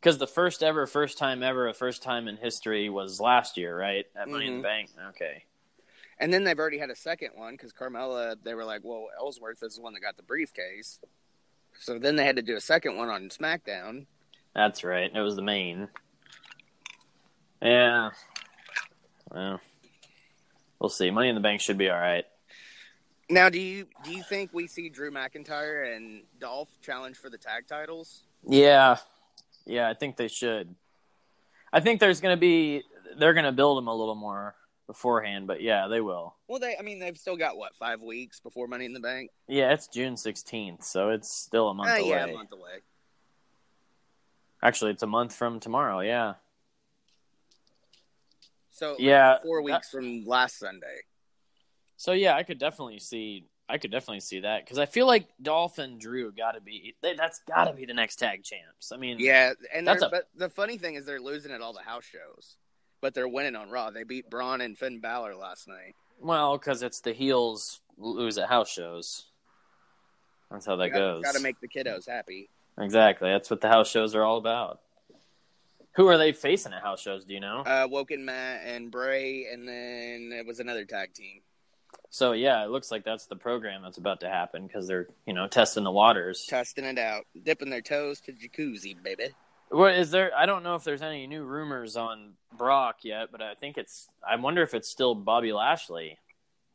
[0.00, 3.76] because the first ever, first time ever, a first time in history was last year,
[3.78, 4.06] right?
[4.14, 4.62] At Money in the Mhm.
[4.62, 4.90] Bank.
[5.10, 5.44] Okay.
[6.18, 8.36] and then they've already had a second one because Carmella.
[8.42, 10.98] They were like, well, Ellsworth is the one that got the briefcase.
[11.78, 14.06] So then they had to do a second one on SmackDown.
[14.54, 15.14] That's right.
[15.14, 15.88] It was the main.
[17.60, 18.12] Yeah.
[19.30, 19.60] Well,
[20.78, 21.10] we'll see.
[21.10, 22.24] Money in the Bank should be all right.
[23.28, 27.36] Now, do you do you think we see Drew McIntyre and Dolph challenge for the
[27.38, 28.22] tag titles?
[28.48, 28.96] Yeah.
[29.66, 30.74] Yeah, I think they should.
[31.72, 32.82] I think there's going to be
[33.18, 34.54] they're going to build them a little more
[34.86, 36.36] beforehand, but yeah, they will.
[36.48, 36.76] Well, they.
[36.78, 39.30] I mean, they've still got what five weeks before Money in the Bank.
[39.48, 42.08] Yeah, it's June 16th, so it's still a month Ah, away.
[42.10, 42.80] yeah, a month away.
[44.62, 46.00] Actually, it's a month from tomorrow.
[46.00, 46.34] Yeah.
[48.70, 51.00] So like, Yeah, four that- weeks from last Sunday.
[51.96, 53.44] So yeah, I could definitely see.
[53.68, 56.94] I could definitely see that because I feel like Dolphin Drew got to be.
[57.02, 58.92] They, that's got to be the next tag champs.
[58.92, 61.72] I mean, Yeah, and That's a- but the funny thing is they're losing at all
[61.72, 62.56] the house shows,
[63.00, 63.90] but they're winning on Raw.
[63.90, 65.94] They beat Braun and Finn Balor last night.
[66.20, 69.24] Well, because it's the heels lose at house shows.
[70.50, 71.24] That's how that goes.
[71.24, 72.48] Got to make the kiddos happy.
[72.78, 73.30] exactly.
[73.30, 74.80] That's what the house shows are all about.
[75.96, 77.24] Who are they facing at house shows?
[77.24, 77.60] Do you know?
[77.60, 81.40] Uh, Woken Matt and Bray, and then it was another tag team.
[82.10, 85.32] So yeah, it looks like that's the program that's about to happen because they're you
[85.32, 86.46] know testing the waters.
[86.48, 89.28] Testing it out, dipping their toes to jacuzzi, baby.
[89.70, 90.30] What is there?
[90.36, 94.08] I don't know if there's any new rumors on Brock yet, but I think it's.
[94.26, 96.18] I wonder if it's still Bobby Lashley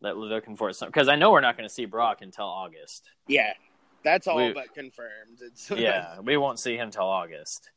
[0.01, 0.71] that we're looking for.
[0.85, 3.09] Because I know we're not going to see Brock until August.
[3.27, 3.53] Yeah,
[4.03, 5.39] that's all We- but confirmed.
[5.41, 7.69] It's, Yeah, we won't see him till August.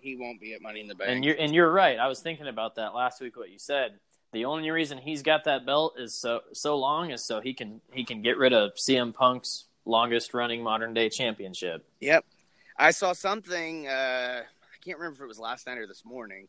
[0.00, 1.10] he won't be at Money in the Bank.
[1.10, 1.98] And you're and you're right.
[1.98, 3.36] I was thinking about that last week.
[3.36, 4.00] What you said.
[4.36, 7.80] The only reason he's got that belt is so so long is so he can
[7.90, 11.86] he can get rid of CM Punk's longest running modern day championship.
[12.00, 12.22] Yep.
[12.76, 13.88] I saw something.
[13.88, 16.48] Uh, I can't remember if it was last night or this morning,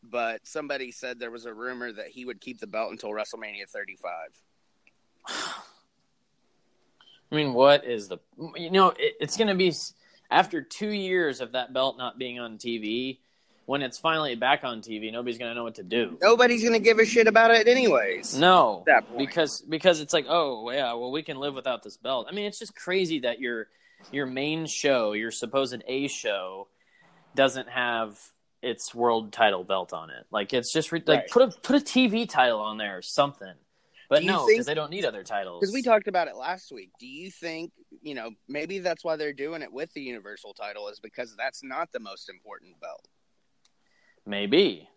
[0.00, 3.68] but somebody said there was a rumor that he would keep the belt until WrestleMania
[3.68, 4.12] 35.
[5.26, 5.34] I
[7.34, 8.18] mean, what is the?
[8.54, 9.74] You know, it, it's going to be
[10.30, 13.18] after two years of that belt not being on TV.
[13.66, 16.18] When it's finally back on TV, nobody's to know what to do.
[16.20, 18.36] Nobody's gonna give a shit about it anyways.
[18.36, 22.26] No, that because because it's like, oh yeah, well we can live without this belt.
[22.30, 23.68] I mean, it's just crazy that your
[24.12, 26.68] your main show, your supposed A show,
[27.34, 28.18] doesn't have
[28.62, 30.26] its world title belt on it.
[30.30, 33.54] Like it's just re- like put a put a TV title on there or something.
[34.08, 35.60] But no, because they don't need other titles.
[35.60, 36.90] Because we talked about it last week.
[36.98, 40.88] Do you think you know maybe that's why they're doing it with the Universal title
[40.88, 43.06] is because that's not the most important belt.
[44.26, 44.88] Maybe.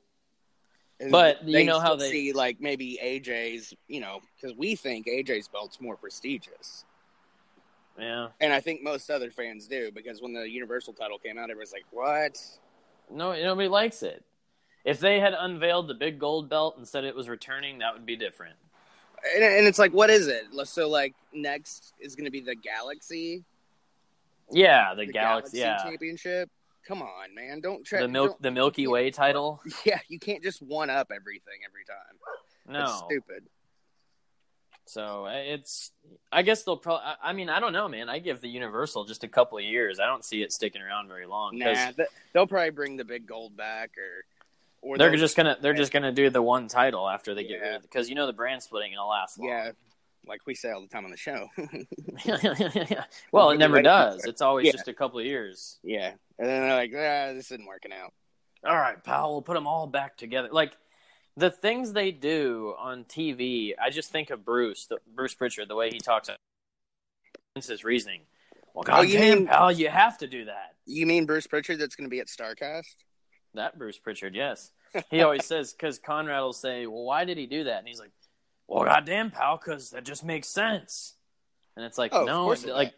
[1.00, 5.06] Is But you know how they- see like maybe AJ's, you know, because we think
[5.08, 6.86] AJ's belt's more prestigious,
[8.00, 8.30] Yeah.
[8.40, 11.58] and I think most other fans do because when the Universal title came out, it
[11.58, 12.42] was like, what?
[13.12, 14.24] No, nobody likes it.
[14.86, 18.06] If they had unveiled the big gold belt and said it was returning, that would
[18.06, 18.56] be different.
[19.36, 20.46] And, and it's like, what is it?
[20.66, 23.44] So like next is going to be the Galaxy,
[24.50, 26.50] Yeah, the, the Galaxy, yeah, Championship.
[26.88, 27.60] Come on, man!
[27.60, 29.62] Don't try the milk, the Milky Way title.
[29.86, 32.18] Yeah, you can't just one up everything every time.
[32.66, 33.44] That's No, stupid.
[34.86, 35.92] so it's.
[36.32, 37.06] I guess they'll probably.
[37.22, 38.08] I mean, I don't know, man.
[38.10, 40.00] I give the Universal just a couple of years.
[40.00, 41.58] I don't see it sticking around very long.
[41.58, 44.24] Nah, th- they'll probably bring the big gold back, or
[44.94, 47.76] or they're just gonna they're just gonna do the one title after they get rid
[47.76, 49.50] of because you know the brand splitting gonna last long.
[49.50, 49.72] yeah,
[50.28, 51.48] like we say all the time on the show.
[53.32, 54.26] well, it never right does.
[54.26, 54.72] It's always Yeah.
[54.74, 55.80] just a couple of years.
[55.84, 56.10] yeah,
[56.40, 58.14] and then they're like, ah, this isn't working out.
[58.66, 60.50] all right, pal, we'll put them all back together.
[60.52, 60.74] Like
[61.36, 65.76] the things they do on TV, I just think of Bruce, the, Bruce Pritchard, the
[65.76, 66.30] way he talks.
[67.56, 68.22] It's his reasoning.
[68.74, 70.76] Well, Oh, you goddamn, mean- pal, you have to do that.
[70.86, 72.96] You mean Bruce Pritchard that's going to be at Starrcast?
[73.54, 74.72] That Bruce Pritchard, yes.
[75.10, 78.00] He always says because Conrad will say, "Well, why did he do that?" And he's
[78.00, 78.12] like,
[78.68, 81.16] "Well, goddamn, pal, because that just makes sense."
[81.76, 82.94] And it's like, Oh, no, it like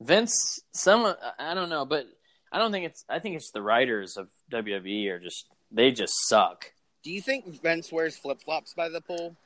[0.00, 0.60] Vince.
[0.72, 2.06] Some I- I don't know, but
[2.50, 3.04] I don't think it's.
[3.08, 6.72] I think it's the writers of WWE are just they just suck.
[7.02, 9.36] Do you think Vince wears flip flops by the pool?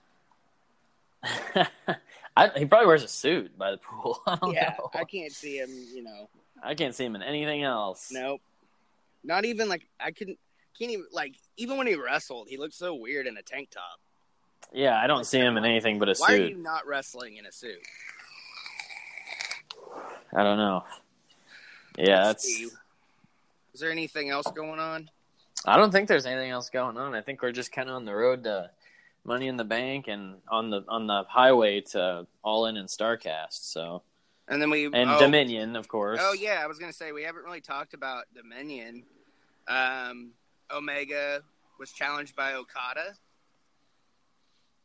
[2.37, 4.21] I, he probably wears a suit by the pool.
[4.27, 4.91] I don't yeah, know.
[4.95, 5.71] I can't see him.
[5.93, 6.29] You know,
[6.62, 8.11] I can't see him in anything else.
[8.12, 8.41] nope.
[9.25, 10.39] Not even like I couldn't.
[10.79, 13.99] Can't even like even when he wrestled, he looked so weird in a tank top.
[14.73, 16.29] Yeah, I don't see him in anything but a suit.
[16.29, 17.81] Why are you not wrestling in a suit?
[20.35, 20.85] I don't know.
[21.97, 22.45] Yeah, Let's that's.
[22.45, 22.69] see.
[23.75, 25.11] Is there anything else going on?
[25.65, 27.15] I don't think there's anything else going on.
[27.15, 28.71] I think we're just kind of on the road to
[29.25, 33.71] Money in the Bank and on the on the highway to All In and Starcast.
[33.73, 34.03] So
[34.49, 36.21] And then we and oh, Dominion, of course.
[36.23, 39.05] Oh yeah, I was gonna say we haven't really talked about Dominion.
[39.67, 40.31] Um,
[40.71, 41.43] Omega
[41.79, 43.15] was challenged by Okada.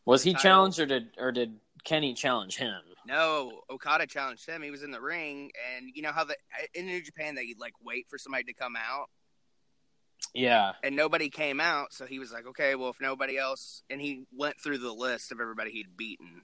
[0.06, 0.44] Was he title.
[0.44, 2.82] challenged or did or did Kenny challenge him?
[3.06, 4.62] No, Okada challenged him.
[4.62, 7.54] He was in the ring, and you know how the uh, in New Japan they
[7.58, 9.10] like wait for somebody to come out,
[10.34, 10.74] Yeah.
[10.84, 11.94] and nobody came out.
[11.94, 15.32] So he was like, "Okay, well, if nobody else," and he went through the list
[15.34, 16.44] of everybody he'd beaten,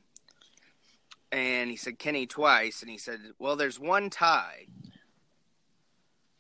[1.31, 4.67] and he said Kenny twice, and he said, "Well, there's one tie."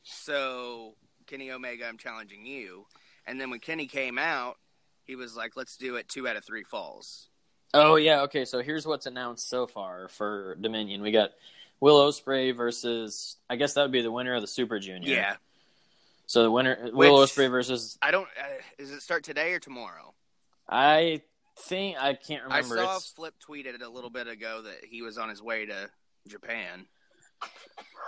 [0.03, 0.95] So
[1.27, 2.85] Kenny Omega, I'm challenging you.
[3.25, 4.57] And then when Kenny came out,
[5.09, 7.27] he was like, "Let's do it two out of three falls."
[7.73, 8.21] Oh yeah.
[8.21, 8.45] Okay.
[8.45, 11.01] So here's what's announced so far for Dominion.
[11.01, 11.31] We got
[11.79, 13.35] Will Ospreay versus.
[13.49, 15.09] I guess that would be the winner of the Super Junior.
[15.13, 15.35] Yeah,
[16.27, 17.97] So the winner Will Which- Osprey versus.
[18.01, 18.27] I don't.
[18.39, 18.43] Uh,
[18.77, 20.13] does it start today or tomorrow?
[20.69, 21.21] I
[21.57, 22.75] think I can't remember.
[22.75, 25.65] I saw It's- Flip tweeted a little bit ago that he was on his way
[25.65, 25.89] to
[26.27, 26.85] Japan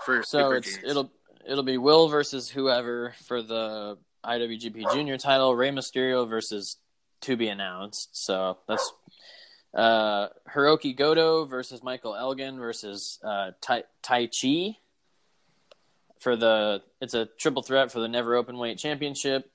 [0.05, 0.91] for So Super it's Juniors.
[0.91, 1.11] it'll
[1.47, 5.55] it'll be Will versus whoever for the IWGP Junior title.
[5.55, 6.77] Rey Mysterio versus
[7.21, 8.09] to be announced.
[8.15, 8.93] So that's
[9.73, 14.77] uh, Hirooki Goto versus Michael Elgin versus uh, tai, tai Chi
[16.21, 19.51] for the it's a triple threat for the Never Open Weight Championship.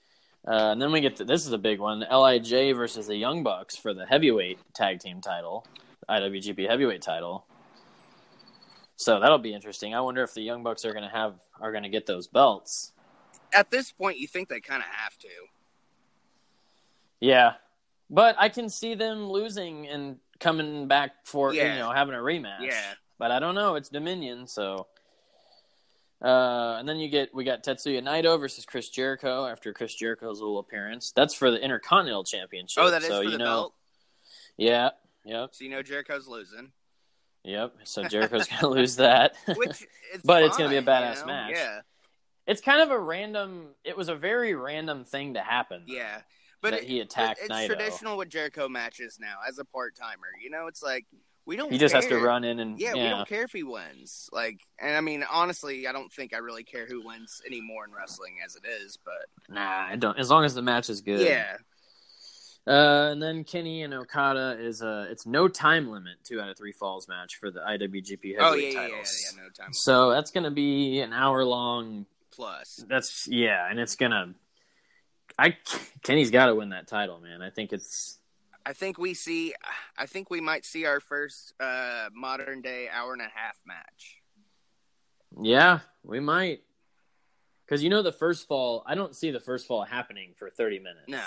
[0.46, 3.42] Uh, and then we get to, this is a big one: Lij versus the Young
[3.42, 5.66] Bucks for the heavyweight tag team title,
[6.08, 7.46] IWGP heavyweight title.
[8.96, 9.94] So that'll be interesting.
[9.94, 12.26] I wonder if the Young Bucks are going to have are going to get those
[12.26, 12.92] belts.
[13.52, 15.28] At this point, you think they kind of have to.
[17.20, 17.54] Yeah,
[18.10, 21.72] but I can see them losing and coming back for Yeah.
[21.74, 22.60] you know having a rematch.
[22.62, 22.92] Yeah.
[23.18, 23.74] but I don't know.
[23.76, 24.86] It's Dominion, so.
[26.24, 30.40] Uh, and then you get we got Tetsuya Naito versus Chris Jericho after Chris Jericho's
[30.40, 31.12] little appearance.
[31.14, 32.82] That's for the Intercontinental Championship.
[32.82, 33.74] Oh, that is so for you the know, belt.
[34.56, 34.90] Yeah,
[35.26, 36.72] yep, So you know Jericho's losing,
[37.44, 37.74] yep.
[37.84, 39.34] So Jericho's gonna lose that.
[39.56, 41.26] which it's But it's gonna be a badass you know?
[41.26, 41.50] match.
[41.54, 41.80] Yeah,
[42.46, 43.66] it's kind of a random.
[43.84, 45.82] It was a very random thing to happen.
[45.86, 46.22] Yeah,
[46.70, 47.66] but That it- he attacked It's Naito.
[47.66, 50.28] traditional with Jericho matches now as a part timer.
[50.42, 51.06] You know, it's like
[51.44, 51.70] we don't.
[51.70, 54.28] He just has to run in and Yeah, we don't care if he wins.
[54.32, 57.92] Like, and I mean, honestly, I don't think I really care who wins anymore in
[57.92, 58.98] wrestling as it is.
[59.04, 60.18] But Nah, I don't.
[60.18, 61.20] As long as the match is good.
[61.26, 61.56] yeah,
[62.66, 66.58] Uh, and then Kenny and Okada is a it's no time limit two out of
[66.58, 70.10] three falls match for the IWGP heavyweight oh yeah, yeah, yeah, yeah, no time So
[70.10, 72.06] that's gonna be an hour long.
[72.32, 72.84] plus.
[72.88, 74.34] That's yeah, and it's gonna.
[75.38, 75.56] I
[76.02, 77.42] Kenny's got to win that title, man.
[77.42, 78.18] I think it's
[78.64, 79.54] I think we see.
[79.96, 84.16] I think we might see our first uh, modern day hour and a half match.
[85.40, 86.62] yeah, we might.
[87.64, 90.78] Because you know the first fall, I don't see the first fall happening for thirty
[90.78, 91.08] minutes.
[91.08, 91.24] No,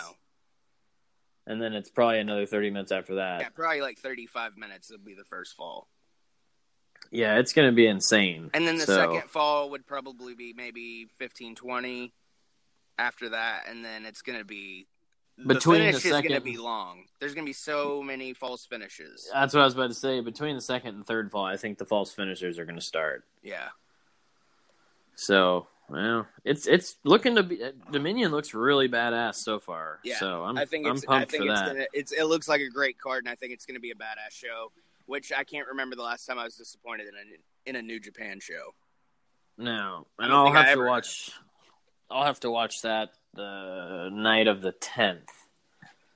[1.48, 3.42] and then it's probably another thirty minutes after that.
[3.42, 5.90] yeah, probably like thirty-five minutes would be the first fall,
[7.12, 8.50] Yeah, it's gonna be insane.
[8.54, 12.14] and then the So- second fall would probably be maybe 15, 20
[13.00, 14.88] after that, and then it's gonna be.
[15.48, 17.06] Between the the finish is going to be long.
[17.22, 19.30] There's going to be so many false finishes.
[19.34, 20.20] That's what I was about to say.
[20.20, 23.24] Between the second and third fall, I think the false finishers are going to start.
[23.42, 23.70] Yeah.
[25.16, 30.00] So, well, it's it's looking to be Dominion looks really badass so far.
[30.04, 31.06] Yeah, so I'm I think I'm it's.
[31.06, 31.68] pumped I think for it's that.
[31.68, 31.86] gonna.
[31.94, 32.12] It's.
[32.12, 34.34] It looks like a great card, and I think it's going to be a badass
[34.34, 34.74] show.
[35.06, 38.02] Which I can't remember the last time I was disappointed in a in a New
[38.02, 38.74] Japan show.
[39.58, 41.34] No, I and I'll have to have.
[42.12, 45.30] I'll have to watch that the night of the tenth.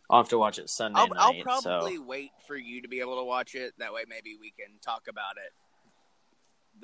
[0.10, 1.44] I'll have to watch it Sunday I'll, night.
[1.48, 3.74] I'll probably so wait for you to be able to watch it.
[3.80, 5.54] That way, maybe we can talk about it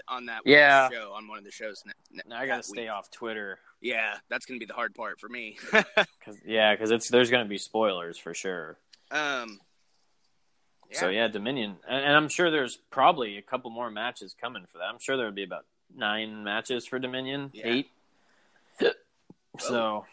[0.07, 0.89] on that Yeah.
[0.89, 1.83] show on one of the shows.
[1.85, 2.91] Ne- I got to stay week.
[2.91, 5.57] off Twitter Yeah, that's going to be the hard part for me.
[5.71, 8.77] because yeah, because it's there's going to be spoilers for sure.
[9.11, 9.59] um.
[10.91, 14.79] So yeah, Dominion, and, and I'm sure there's probably a couple more matches coming for
[14.79, 14.85] that.
[14.85, 17.67] I'm sure there would be about nine matches for Dominion, Yeah.
[17.67, 17.91] eight.
[19.57, 20.05] So,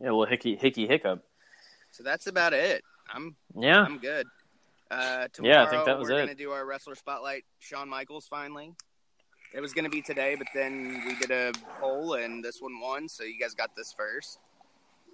[0.00, 1.24] yeah, well, hickey hickey hiccup.
[1.90, 2.84] So that's about it.
[3.12, 4.26] I'm Yeah, I'm good.
[4.90, 6.12] Uh, tomorrow Yeah, I think that was it.
[6.12, 6.26] we're it.
[6.26, 7.44] gonna do our wrestler spotlight.
[7.58, 8.72] Shawn Michaels finally.
[9.54, 13.08] It was gonna be today, but then we did a poll and this one won.
[13.08, 14.38] So you guys got this first.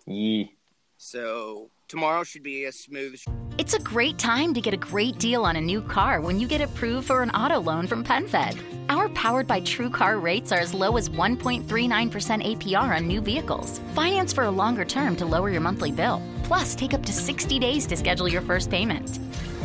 [0.07, 0.53] Yee.
[0.97, 3.21] So tomorrow should be a smooth.
[3.59, 6.47] It's a great time to get a great deal on a new car when you
[6.49, 8.59] get approved for an auto loan from PenFed.
[8.89, 13.81] Our powered by True Car rates are as low as 1.39% APR on new vehicles.
[13.95, 16.23] Finance for a longer term to lower your monthly bill.
[16.43, 19.19] Plus, take up to 60 days to schedule your first payment.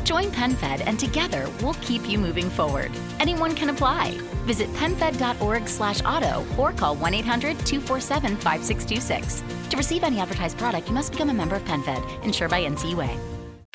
[0.05, 2.91] Join PenFed and together we'll keep you moving forward.
[3.19, 4.17] Anyone can apply.
[4.45, 9.69] Visit penfed.org slash auto or call 1-800-247-5626.
[9.69, 13.19] To receive any advertised product, you must become a member of PenFed, insured by NCUA.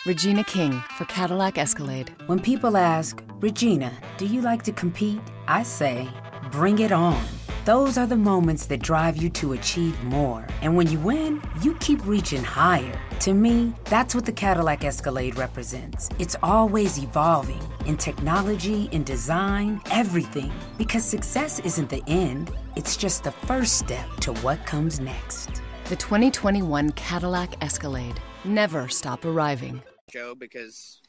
[0.07, 2.12] Regina King for Cadillac Escalade.
[2.26, 5.18] When people ask, Regina, do you like to compete?
[5.47, 6.09] I say,
[6.51, 7.24] bring it on.
[7.64, 10.47] Those are the moments that drive you to achieve more.
[10.61, 13.01] And when you win, you keep reaching higher.
[13.20, 16.11] To me, that's what the Cadillac Escalade represents.
[16.18, 20.53] It's always evolving in technology, in design, everything.
[20.76, 25.62] Because success isn't the end, it's just the first step to what comes next.
[25.88, 28.20] The 2021 Cadillac Escalade.
[28.45, 29.82] Never stop arriving.
[30.11, 31.01] Joe, because,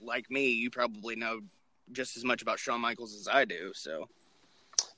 [0.00, 1.40] like me, you probably know
[1.92, 3.72] just as much about Shawn Michaels as I do.
[3.74, 4.08] So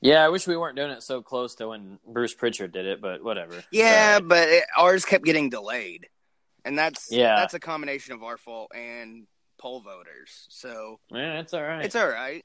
[0.01, 3.01] Yeah, I wish we weren't doing it so close to when Bruce Pritchard did it,
[3.01, 3.63] but whatever.
[3.71, 6.09] yeah, but it, ours kept getting delayed,
[6.65, 7.37] and that's Yeah.
[7.37, 9.27] that's a combination of our fault and
[9.59, 10.47] poll voters.
[10.51, 11.85] So yeah, it's all right.
[11.85, 12.45] it's all right.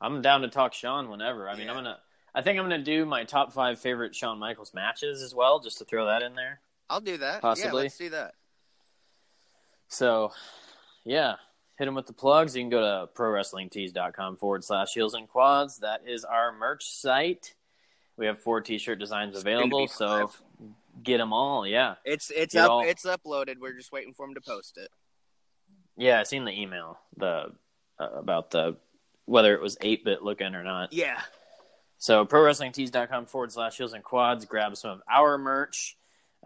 [0.00, 1.48] I'm down to talk Shawn whenever.
[1.48, 1.70] I mean, Yeah.
[1.72, 1.98] I'm gonna.
[2.34, 5.78] I think I'm gonna do my top five favorite Shawn Michaels matches as well, just
[5.78, 6.60] to throw that in there.
[6.90, 7.36] I'll do that.
[7.36, 7.82] Yeah, Possibly.
[7.84, 8.34] let's do that.
[9.88, 10.32] So,
[11.04, 11.36] yeah,
[11.78, 12.56] hit them with the plugs.
[12.56, 15.78] You can go to prowrestlingtees.com forward slash heels and quads.
[15.78, 17.54] That is our merch site.
[18.16, 20.30] We have four t-shirt designs available, so
[21.02, 21.66] get them all.
[21.66, 23.56] Yeah, It's it's Get up all- it's uploaded.
[23.60, 24.88] We're just waiting for him to post it.
[25.96, 26.20] yeah.
[26.20, 27.52] I seen the email the
[27.98, 28.76] uh, about the
[29.26, 30.92] whether it was eight bit looking or not.
[30.92, 31.20] Yeah.
[31.98, 34.44] So prowrestlingtees.com forward slash heels and quads.
[34.46, 35.96] Grab some of our merch.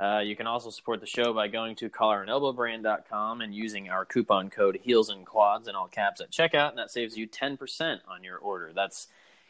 [0.00, 4.48] Uh, you can also support the show by going to collarandelbowbrand.com and using our coupon
[4.48, 8.24] code heels and quads in all caps at checkout, and that saves you 10% on
[8.24, 8.72] your order.
[8.74, 9.08] That's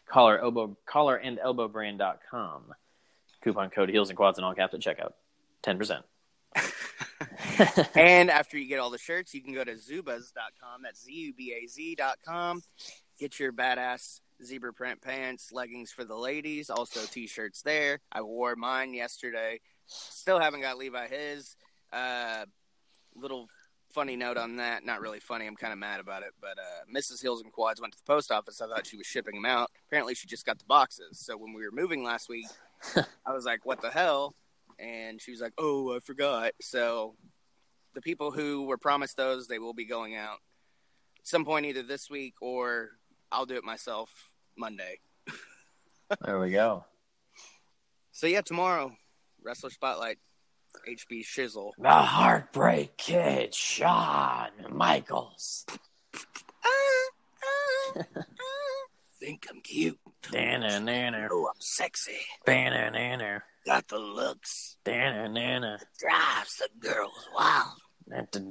[0.09, 1.23] collar, elbow, collar.
[3.43, 5.13] Coupon code heels and quads in all caps at checkout.
[5.63, 6.03] 10%.
[7.95, 10.83] and after you get all the shirts, you can go to zubaz.com.
[10.83, 12.63] That's Z U B A Z.com.
[13.21, 18.01] Get your badass zebra print pants, leggings for the ladies, also t shirts there.
[18.11, 19.61] I wore mine yesterday.
[19.91, 21.57] Still haven't got Levi his.
[21.93, 22.45] Uh,
[23.17, 23.49] little
[23.93, 24.85] funny note on that.
[24.85, 25.47] Not really funny.
[25.47, 26.31] I'm kind of mad about it.
[26.41, 27.21] But uh, Mrs.
[27.21, 28.61] Heels and Quads went to the post office.
[28.61, 29.71] I thought she was shipping them out.
[29.89, 31.19] Apparently, she just got the boxes.
[31.19, 32.47] So when we were moving last week,
[32.97, 34.35] I was like, "What the hell?"
[34.79, 37.17] And she was like, "Oh, I forgot." So
[37.95, 40.39] the people who were promised those, they will be going out
[41.19, 42.91] at some point either this week or
[43.33, 45.01] I'll do it myself Monday.
[46.25, 46.85] There we go.
[48.11, 48.93] So yeah, tomorrow,
[49.43, 50.19] Wrestler Spotlight,
[50.89, 51.71] HB Shizzle.
[51.79, 55.67] The Heartbreak Kid, Shawn Michaels.
[59.21, 59.99] Think I'm cute.
[60.31, 62.17] Danner, nanner, Oh, I'm sexy.
[62.47, 64.77] banner, nanner, Got the looks.
[64.85, 65.79] danner, nanner.
[65.99, 67.77] Drives the girls wild.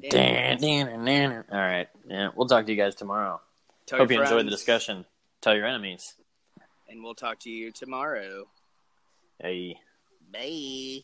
[0.10, 1.44] Dan, danner, nanner.
[1.52, 1.88] All right.
[2.08, 3.42] Yeah, we'll talk to you guys tomorrow.
[3.88, 5.06] Tell Hope you enjoyed the discussion.
[5.42, 6.14] Tell your enemies.
[6.88, 8.46] And we'll talk to you tomorrow.
[9.42, 9.80] Hey.
[10.32, 11.04] Bye.